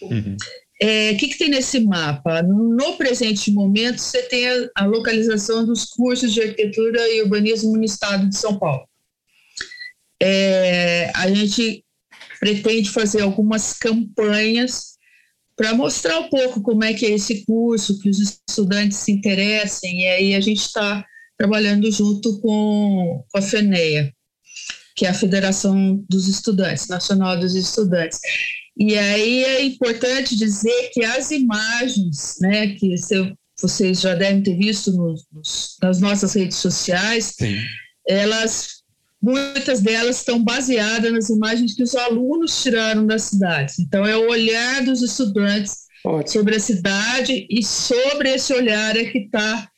[0.00, 0.36] Uhum.
[0.80, 2.42] É, o que, que, tem nesse mapa?
[2.42, 7.84] No presente momento, você tem a, a, localização dos cursos de arquitetura e urbanismo no
[7.84, 8.86] estado de São Paulo.
[10.22, 11.82] É, a gente
[12.38, 14.95] pretende fazer algumas campanhas
[15.56, 20.02] para mostrar um pouco como é que é esse curso, que os estudantes se interessem,
[20.02, 21.04] e aí a gente está
[21.38, 24.12] trabalhando junto com, com a FENEA
[24.96, 28.18] que é a Federação dos Estudantes, Nacional dos Estudantes.
[28.76, 32.94] E aí é importante dizer que as imagens, né, que
[33.60, 37.56] vocês já devem ter visto nos, nas nossas redes sociais, Sim.
[38.08, 38.75] elas
[39.22, 43.78] muitas delas estão baseadas nas imagens que os alunos tiraram das cidades.
[43.78, 46.28] Então é o olhar dos estudantes Ótimo.
[46.28, 49.68] sobre a cidade e sobre esse olhar é que está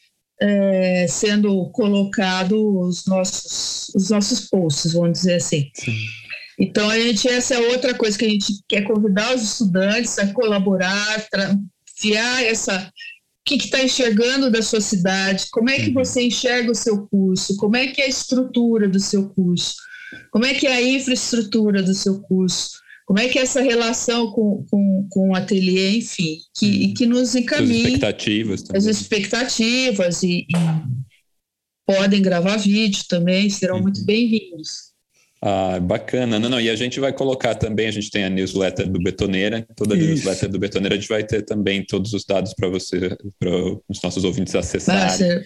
[0.41, 5.70] é, sendo colocado os nossos os nossos posts, vamos dizer assim.
[5.74, 5.97] Sim.
[6.59, 10.32] Então, a gente, essa é outra coisa que a gente quer convidar os estudantes a
[10.32, 11.24] colaborar,
[11.97, 12.93] enfiar essa.
[13.49, 15.46] O que está enxergando da sua cidade?
[15.51, 15.94] Como é que uhum.
[15.94, 17.57] você enxerga o seu curso?
[17.57, 19.74] Como é que é a estrutura do seu curso?
[20.30, 22.72] Como é que é a infraestrutura do seu curso?
[23.07, 26.94] Como é que é essa relação com, com, com o ateliê, enfim, que, uhum.
[26.94, 27.86] que nos encaminha.
[27.86, 28.78] As expectativas também.
[28.78, 30.53] As expectativas e, e
[31.86, 33.84] podem gravar vídeo também, serão uhum.
[33.84, 34.88] muito bem-vindos.
[35.41, 36.39] Ah, bacana.
[36.39, 39.66] Não, não, e a gente vai colocar também, a gente tem a newsletter do Betoneira,
[39.76, 40.07] toda a Isso.
[40.07, 43.51] newsletter do Betoneira, a gente vai ter também todos os dados para você, para
[43.89, 45.43] os nossos ouvintes acessarem ah,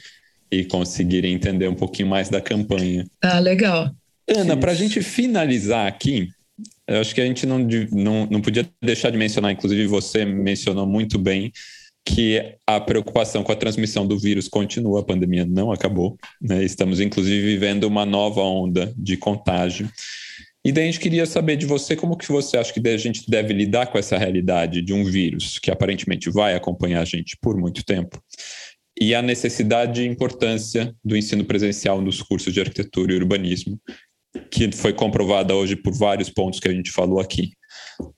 [0.51, 3.07] e conseguirem entender um pouquinho mais da campanha.
[3.22, 3.90] Ah, legal.
[4.28, 6.28] Ana, para a gente finalizar aqui,
[6.86, 7.59] eu acho que a gente não,
[7.90, 11.53] não, não podia deixar de mencionar, inclusive você mencionou muito bem,
[12.05, 16.62] que a preocupação com a transmissão do vírus continua, a pandemia não acabou, né?
[16.64, 19.88] estamos inclusive vivendo uma nova onda de contágio.
[20.64, 23.28] E daí a gente queria saber de você como que você acha que a gente
[23.28, 27.57] deve lidar com essa realidade de um vírus que aparentemente vai acompanhar a gente por
[27.57, 28.22] muito tempo
[29.00, 33.80] e a necessidade e importância do ensino presencial nos cursos de arquitetura e urbanismo,
[34.50, 37.53] que foi comprovada hoje por vários pontos que a gente falou aqui.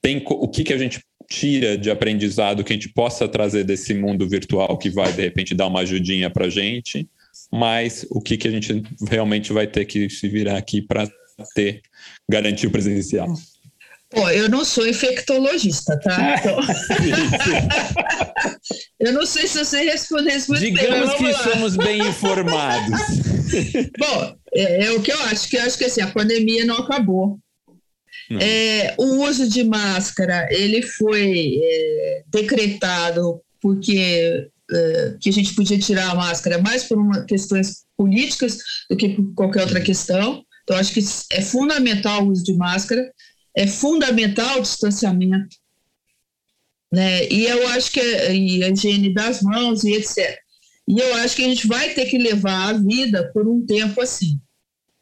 [0.02, 1.00] Tem o que, que a gente
[1.34, 5.54] tira de aprendizado que a gente possa trazer desse mundo virtual que vai de repente
[5.54, 7.08] dar uma ajudinha para gente,
[7.52, 11.08] mas o que, que a gente realmente vai ter que se virar aqui para
[11.54, 11.82] ter
[12.30, 13.34] garantia presencial.
[14.10, 16.36] Pô, eu não sou infectologista, tá?
[19.00, 19.10] Então...
[19.10, 21.38] eu não sei se você respondeu isso muito Digamos bem, que lá.
[21.38, 23.00] somos bem informados.
[23.98, 26.76] Bom, é, é, o que eu acho, que eu acho que assim, a pandemia não
[26.76, 27.38] acabou.
[28.30, 35.78] É, o uso de máscara ele foi é, decretado porque é, que a gente podia
[35.78, 38.58] tirar a máscara mais por uma, questões políticas
[38.88, 40.44] do que por qualquer outra questão.
[40.62, 41.00] Então, acho que
[41.32, 43.12] é fundamental o uso de máscara,
[43.54, 45.56] é fundamental o distanciamento.
[46.90, 47.28] Né?
[47.28, 50.38] E eu acho que e a higiene das mãos e etc.
[50.88, 54.00] E eu acho que a gente vai ter que levar a vida por um tempo
[54.00, 54.38] assim.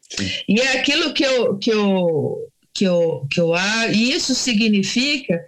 [0.09, 0.29] Sim.
[0.47, 3.53] E é aquilo que eu, que eu que eu, que eu
[3.91, 5.39] e isso significa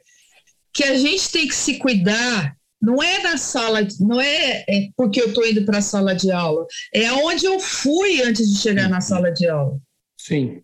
[0.74, 5.20] que a gente tem que se cuidar não é na sala, não é, é porque
[5.20, 8.88] eu estou indo para a sala de aula, é onde eu fui antes de chegar
[8.88, 9.80] na sala de aula.
[10.18, 10.62] Sim.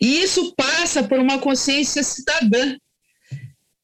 [0.00, 2.76] E isso passa por uma consciência cidadã.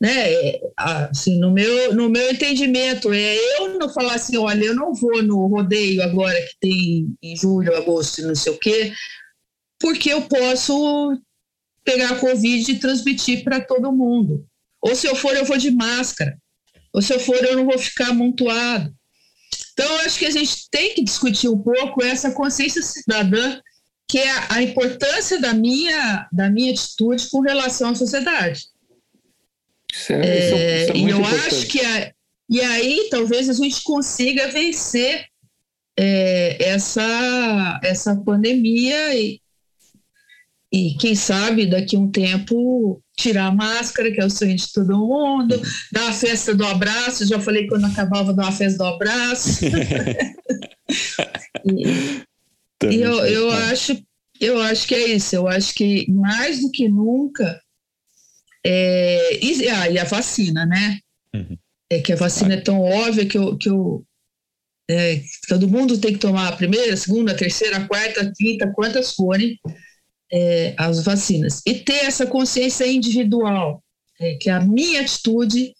[0.00, 0.32] Né?
[0.32, 4.92] É, assim, no, meu, no meu entendimento, é eu não falar assim: olha, eu não
[4.94, 8.92] vou no rodeio agora que tem em julho, agosto, não sei o quê,
[9.78, 11.16] porque eu posso
[11.84, 14.46] pegar a Covid e transmitir para todo mundo.
[14.80, 16.36] Ou se eu for, eu vou de máscara.
[16.92, 18.92] Ou se eu for, eu não vou ficar amontoado.
[19.72, 23.58] Então, eu acho que a gente tem que discutir um pouco essa consciência cidadã,
[24.08, 28.66] que é a importância da minha, da minha atitude com relação à sociedade.
[29.92, 31.46] Isso é, é, isso é, isso é e eu importante.
[31.46, 32.12] acho que a,
[32.48, 35.26] e aí talvez a gente consiga vencer
[35.98, 39.40] é, essa, essa pandemia e,
[40.72, 44.72] e quem sabe daqui a um tempo tirar a máscara, que é o sonho de
[44.72, 45.60] todo mundo,
[45.92, 49.66] dar a festa do abraço, já falei quando acabava dar a festa do abraço.
[51.66, 52.22] e,
[52.86, 54.02] e eu, eu acho
[54.40, 57.60] eu acho que é isso, eu acho que mais do que nunca
[58.64, 60.98] é, e, ah, e a vacina, né?
[61.34, 61.56] Uhum.
[61.90, 64.04] É que a vacina é tão óbvia que eu, que eu
[64.90, 68.32] é, todo mundo tem que tomar a primeira, a segunda, a terceira, a quarta, a
[68.32, 69.58] quinta, quantas forem
[70.32, 71.60] é, as vacinas.
[71.66, 73.84] E ter essa consciência individual,
[74.18, 75.74] é, que a minha atitude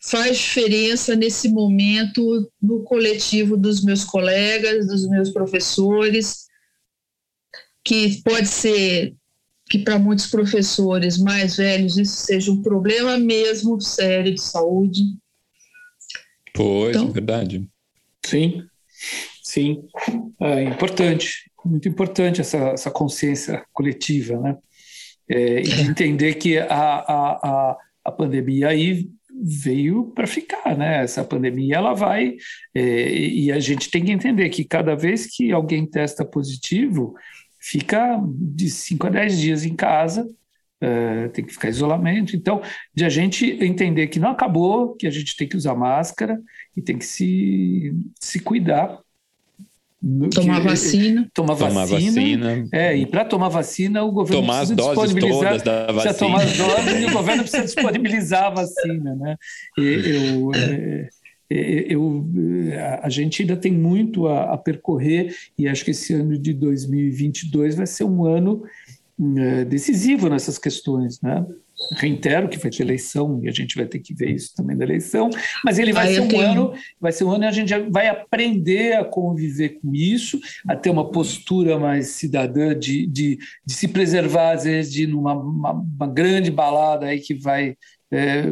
[0.00, 6.46] faz diferença nesse momento no coletivo dos meus colegas, dos meus professores,
[7.84, 9.14] que pode ser
[9.70, 15.02] que para muitos professores mais velhos isso seja um problema mesmo sério de saúde.
[16.52, 17.68] Pois, então, é verdade.
[18.26, 18.64] Sim,
[19.42, 19.84] sim,
[20.40, 24.56] é importante muito importante essa, essa consciência coletiva, né?
[25.28, 29.08] É, e de entender que a, a, a, a pandemia aí
[29.44, 31.02] veio para ficar, né?
[31.02, 32.36] Essa pandemia ela vai
[32.74, 37.14] é, e a gente tem que entender que cada vez que alguém testa positivo,
[37.62, 40.28] fica de 5 a 10 dias em casa
[40.82, 42.34] uh, tem que ficar isolamento.
[42.34, 42.60] Então,
[42.92, 46.40] de a gente entender que não acabou, que a gente tem que usar máscara
[46.76, 48.98] e tem que se, se cuidar.
[50.34, 51.30] Tomar que, vacina.
[51.32, 52.20] Tomar, tomar vacina.
[52.20, 52.68] vacina.
[52.72, 55.86] É, e para tomar vacina, o governo tomar precisa disponibilizar.
[55.86, 59.14] Precisa tomar as doses e o governo precisa disponibilizar a vacina.
[59.14, 59.36] Né?
[59.78, 61.08] eu, é,
[61.48, 62.26] eu,
[63.00, 67.76] a gente ainda tem muito a, a, percorrer e acho que esse ano de 2022
[67.76, 68.64] vai ser um ano
[69.36, 71.46] é, decisivo nessas questões, né?
[71.96, 74.84] Reitero que vai ter eleição e a gente vai ter que ver isso também da
[74.84, 75.30] eleição,
[75.64, 76.42] mas ele vai ah, ser um tenho...
[76.42, 80.76] ano, vai ser um ano e a gente vai aprender a conviver com isso, a
[80.76, 85.72] ter uma postura mais cidadã de, de, de se preservar às vezes de numa uma,
[85.72, 87.76] uma grande balada aí que vai
[88.12, 88.44] é,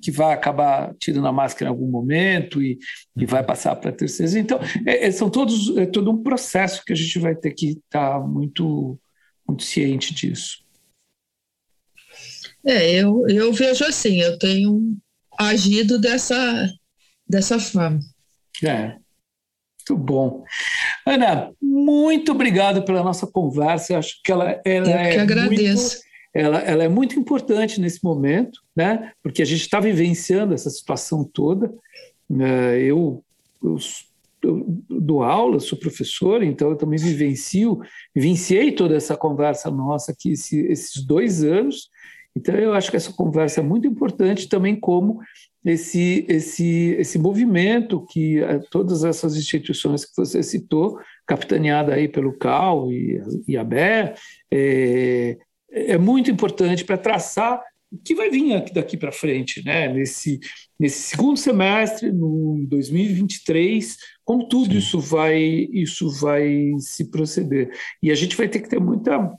[0.00, 2.78] que vai acabar tirando a máscara em algum momento e,
[3.16, 4.38] e vai passar para a terceira.
[4.38, 7.70] Então, é, é, são todos é todo um processo que a gente vai ter que
[7.70, 8.98] estar tá muito
[9.46, 10.67] muito ciente disso.
[12.68, 14.94] É, eu, eu vejo assim, eu tenho
[15.38, 16.70] agido dessa,
[17.26, 17.98] dessa forma.
[18.62, 18.96] É,
[19.88, 20.44] muito bom.
[21.06, 23.94] Ana, muito obrigado pela nossa conversa.
[23.94, 25.94] Eu acho que ela, ela eu que é agradeço.
[25.94, 29.12] Muito, ela, ela é muito importante nesse momento, né?
[29.22, 31.72] Porque a gente está vivenciando essa situação toda.
[32.38, 33.24] É, eu,
[33.62, 33.78] eu
[34.42, 37.80] eu dou aula, sou professor, então eu também vivencio,
[38.14, 41.90] vivenciei toda essa conversa nossa aqui esse, esses dois anos.
[42.38, 45.20] Então eu acho que essa conversa é muito importante também como
[45.64, 52.32] esse esse esse movimento que eh, todas essas instituições que você citou, capitaneada aí pelo
[52.32, 54.14] CAL e, e a BE,
[54.50, 55.36] é,
[55.70, 57.60] é muito importante para traçar
[57.90, 59.88] o que vai vir aqui daqui para frente, né?
[59.88, 60.38] Nesse,
[60.78, 65.38] nesse segundo semestre, no 2023, como tudo isso vai,
[65.72, 67.70] isso vai se proceder.
[68.02, 69.32] E a gente vai ter que ter muita.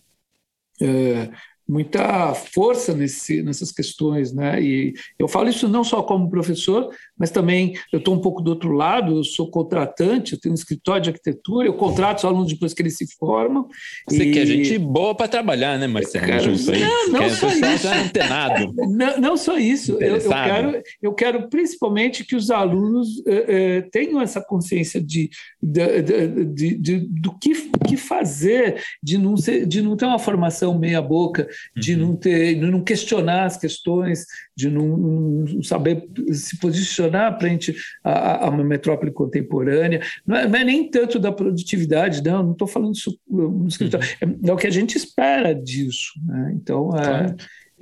[0.81, 1.29] É,
[1.69, 4.59] muita força nesse, nessas questões, né?
[4.59, 8.49] E eu falo isso não só como professor, mas também eu estou um pouco do
[8.49, 9.17] outro lado.
[9.17, 12.81] Eu sou contratante, eu tenho um escritório de arquitetura, eu contrato os alunos depois que
[12.81, 13.67] eles se formam.
[14.07, 14.31] Você e...
[14.31, 16.25] quer gente boa para trabalhar, né, Marcelo?
[16.25, 17.87] Cara, não, não só isso.
[17.87, 18.73] Antenado.
[18.75, 19.91] Não, não só isso.
[20.01, 25.29] Eu, eu, quero, eu quero principalmente que os alunos eh, eh, tenham essa consciência de,
[25.61, 30.17] de, de, de, de do que, que fazer, de não, ser, de não ter uma
[30.17, 31.99] formação meia boca de uhum.
[31.99, 38.45] não ter, de não questionar as questões, de não, não saber se posicionar frente a,
[38.45, 40.01] a, uma metrópole contemporânea.
[40.25, 44.07] Não é, não é, nem tanto da produtividade, não, não estou falando isso no escritório.
[44.21, 44.39] Uhum.
[44.43, 46.13] É, é, o que a gente espera disso.
[46.25, 46.53] Né?
[46.55, 47.35] Então, é, claro.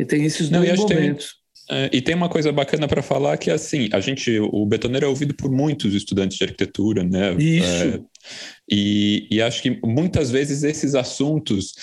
[0.08, 1.38] tem esses dois não, momentos.
[1.70, 5.10] É, e tem uma coisa bacana para falar que assim, a gente, o betoneiro é
[5.10, 7.34] ouvido por muitos estudantes de arquitetura, né?
[7.34, 7.68] Isso.
[7.68, 8.00] É,
[8.70, 11.74] e, e acho que muitas vezes esses assuntos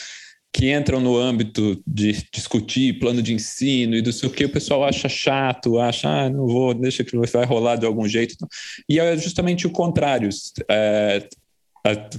[0.55, 4.49] que entram no âmbito de discutir plano de ensino e do sei o que, o
[4.49, 8.37] pessoal acha chato, acha, ah, não vou, deixa que vai rolar de algum jeito.
[8.89, 10.29] E é justamente o contrário.
[10.71, 11.27] É,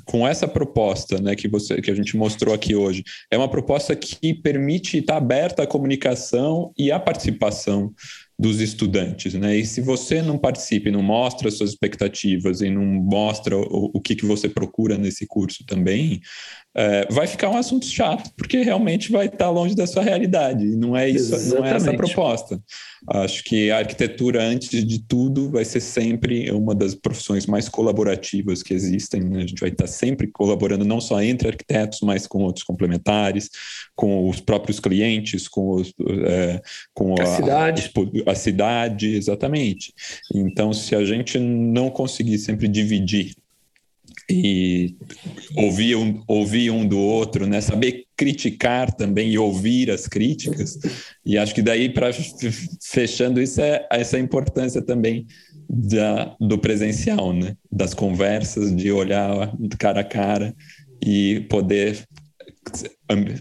[0.06, 3.96] com essa proposta né, que, você, que a gente mostrou aqui hoje, é uma proposta
[3.96, 7.92] que permite estar aberta à comunicação e à participação
[8.38, 9.56] dos estudantes, né?
[9.56, 14.02] E se você não participa e não mostra suas expectativas e não mostra o, o
[14.02, 16.22] que, que você procura nesse curso também,
[16.78, 20.66] é, vai ficar um assunto chato, porque realmente vai estar longe da sua realidade.
[20.66, 21.56] E não é isso, Exatamente.
[21.56, 22.62] não é essa a proposta.
[23.08, 28.62] Acho que a arquitetura, antes de tudo, vai ser sempre uma das profissões mais colaborativas
[28.62, 29.22] que existem.
[29.22, 29.44] Né?
[29.44, 33.50] A gente vai estar sempre colaborando, não só entre arquitetos, mas com outros complementares,
[33.96, 35.94] com os próprios clientes, com, os,
[36.28, 36.62] é,
[36.94, 37.92] com a, a cidade.
[38.26, 39.94] A cidade, exatamente.
[40.34, 43.34] Então, se a gente não conseguir sempre dividir
[44.30, 44.96] e
[45.56, 47.62] ouvir um, ouvir um do outro, né?
[47.62, 50.78] Saber criticar também e ouvir as críticas.
[51.26, 52.12] E acho que daí, para
[52.82, 55.28] fechando isso, é essa importância também
[55.70, 57.56] da, do presencial, né?
[57.72, 60.56] Das conversas, de olhar cara a cara
[61.06, 62.08] e poder,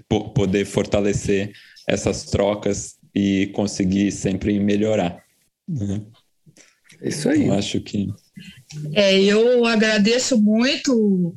[0.09, 1.53] poder fortalecer
[1.89, 5.23] essas trocas e conseguir sempre melhorar.
[5.69, 6.03] Né?
[7.03, 7.47] Isso aí.
[7.47, 8.09] Eu acho que
[8.93, 11.37] é, eu agradeço muito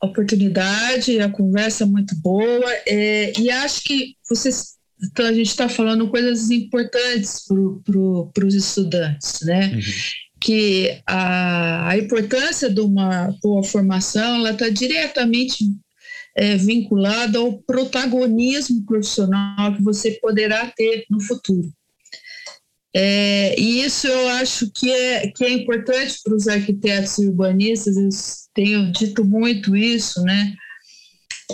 [0.00, 5.68] a oportunidade, a conversa muito boa, é, e acho que vocês, então a gente está
[5.68, 9.72] falando coisas importantes para pro, os estudantes, né?
[9.74, 9.80] Uhum.
[10.40, 15.64] Que a, a importância de uma boa formação ela está diretamente
[16.34, 21.70] é, vinculada ao protagonismo profissional que você poderá ter no futuro.
[22.94, 27.96] É, e isso eu acho que é, que é importante para os arquitetos e urbanistas,
[27.96, 28.08] eu
[28.52, 30.54] tenho dito muito isso, né?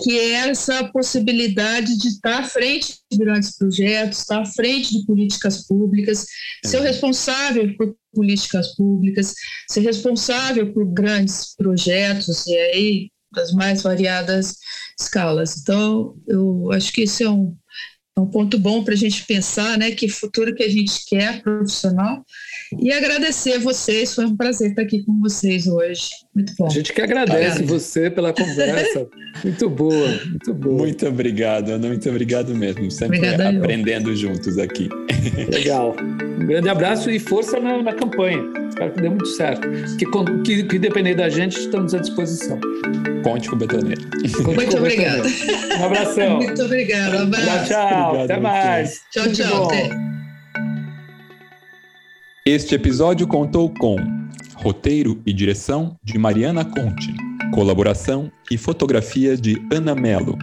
[0.03, 5.07] que é essa possibilidade de estar à frente de grandes projetos, estar à frente de
[5.07, 6.26] políticas públicas,
[6.64, 9.34] ser o responsável por políticas públicas,
[9.68, 14.57] ser responsável por grandes projetos, e aí das mais variadas
[14.99, 15.59] escalas.
[15.59, 17.55] Então, eu acho que esse é um,
[18.16, 21.42] é um ponto bom para a gente pensar, né, que futuro que a gente quer
[21.42, 22.24] profissional.
[22.80, 26.08] E agradecer a vocês, foi um prazer estar aqui com vocês hoje.
[26.37, 26.66] Muito bom.
[26.66, 27.66] A gente que agradece obrigado.
[27.66, 29.09] você pela conversa.
[29.43, 30.76] muito boa, muito boa.
[30.76, 32.91] Muito obrigado, Ana, muito obrigado mesmo.
[32.91, 34.16] Sempre Obrigada aprendendo eu.
[34.16, 34.91] juntos aqui.
[35.51, 35.97] Legal.
[36.39, 38.45] Um grande abraço e força na, na campanha.
[38.68, 39.66] Espero que dê muito certo.
[39.97, 40.05] Que,
[40.45, 42.61] que, que depender da gente, estamos à disposição.
[43.22, 44.03] Ponte com o betoneiro.
[44.55, 45.22] Muito obrigada.
[45.80, 46.37] Um abração.
[46.37, 47.16] Muito obrigado.
[47.16, 47.47] Um abraço.
[47.47, 48.09] Tchau, tchau.
[48.11, 49.01] Obrigado, Até mais.
[49.11, 49.68] Tchau, tchau.
[52.45, 53.97] Este episódio contou com
[54.57, 57.14] roteiro e direção de Mariana Conte,
[57.54, 60.36] colaboração e fotografia de Ana Melo,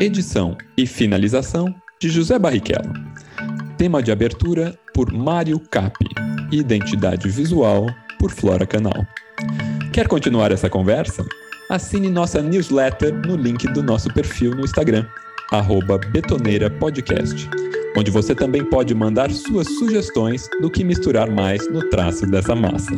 [0.00, 2.92] edição e finalização de José Barrichello.
[3.76, 6.08] Tema de abertura por Mário Capi
[6.50, 7.86] e identidade visual
[8.18, 9.06] por Flora Canal.
[9.92, 11.24] Quer continuar essa conversa?
[11.68, 15.04] assine nossa newsletter no link do nosso perfil no Instagram,
[16.12, 17.48] betoneirapodcast,
[17.96, 22.92] onde você também pode mandar suas sugestões do que misturar mais no traço dessa massa.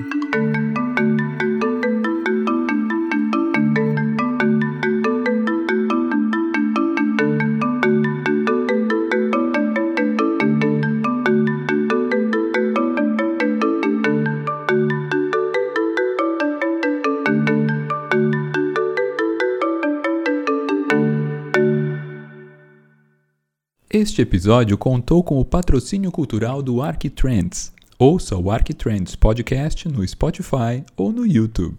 [24.01, 27.71] Este episódio contou com o patrocínio cultural do Arquitrends.
[27.99, 31.77] Ouça o Arquitrends Podcast no Spotify ou no YouTube.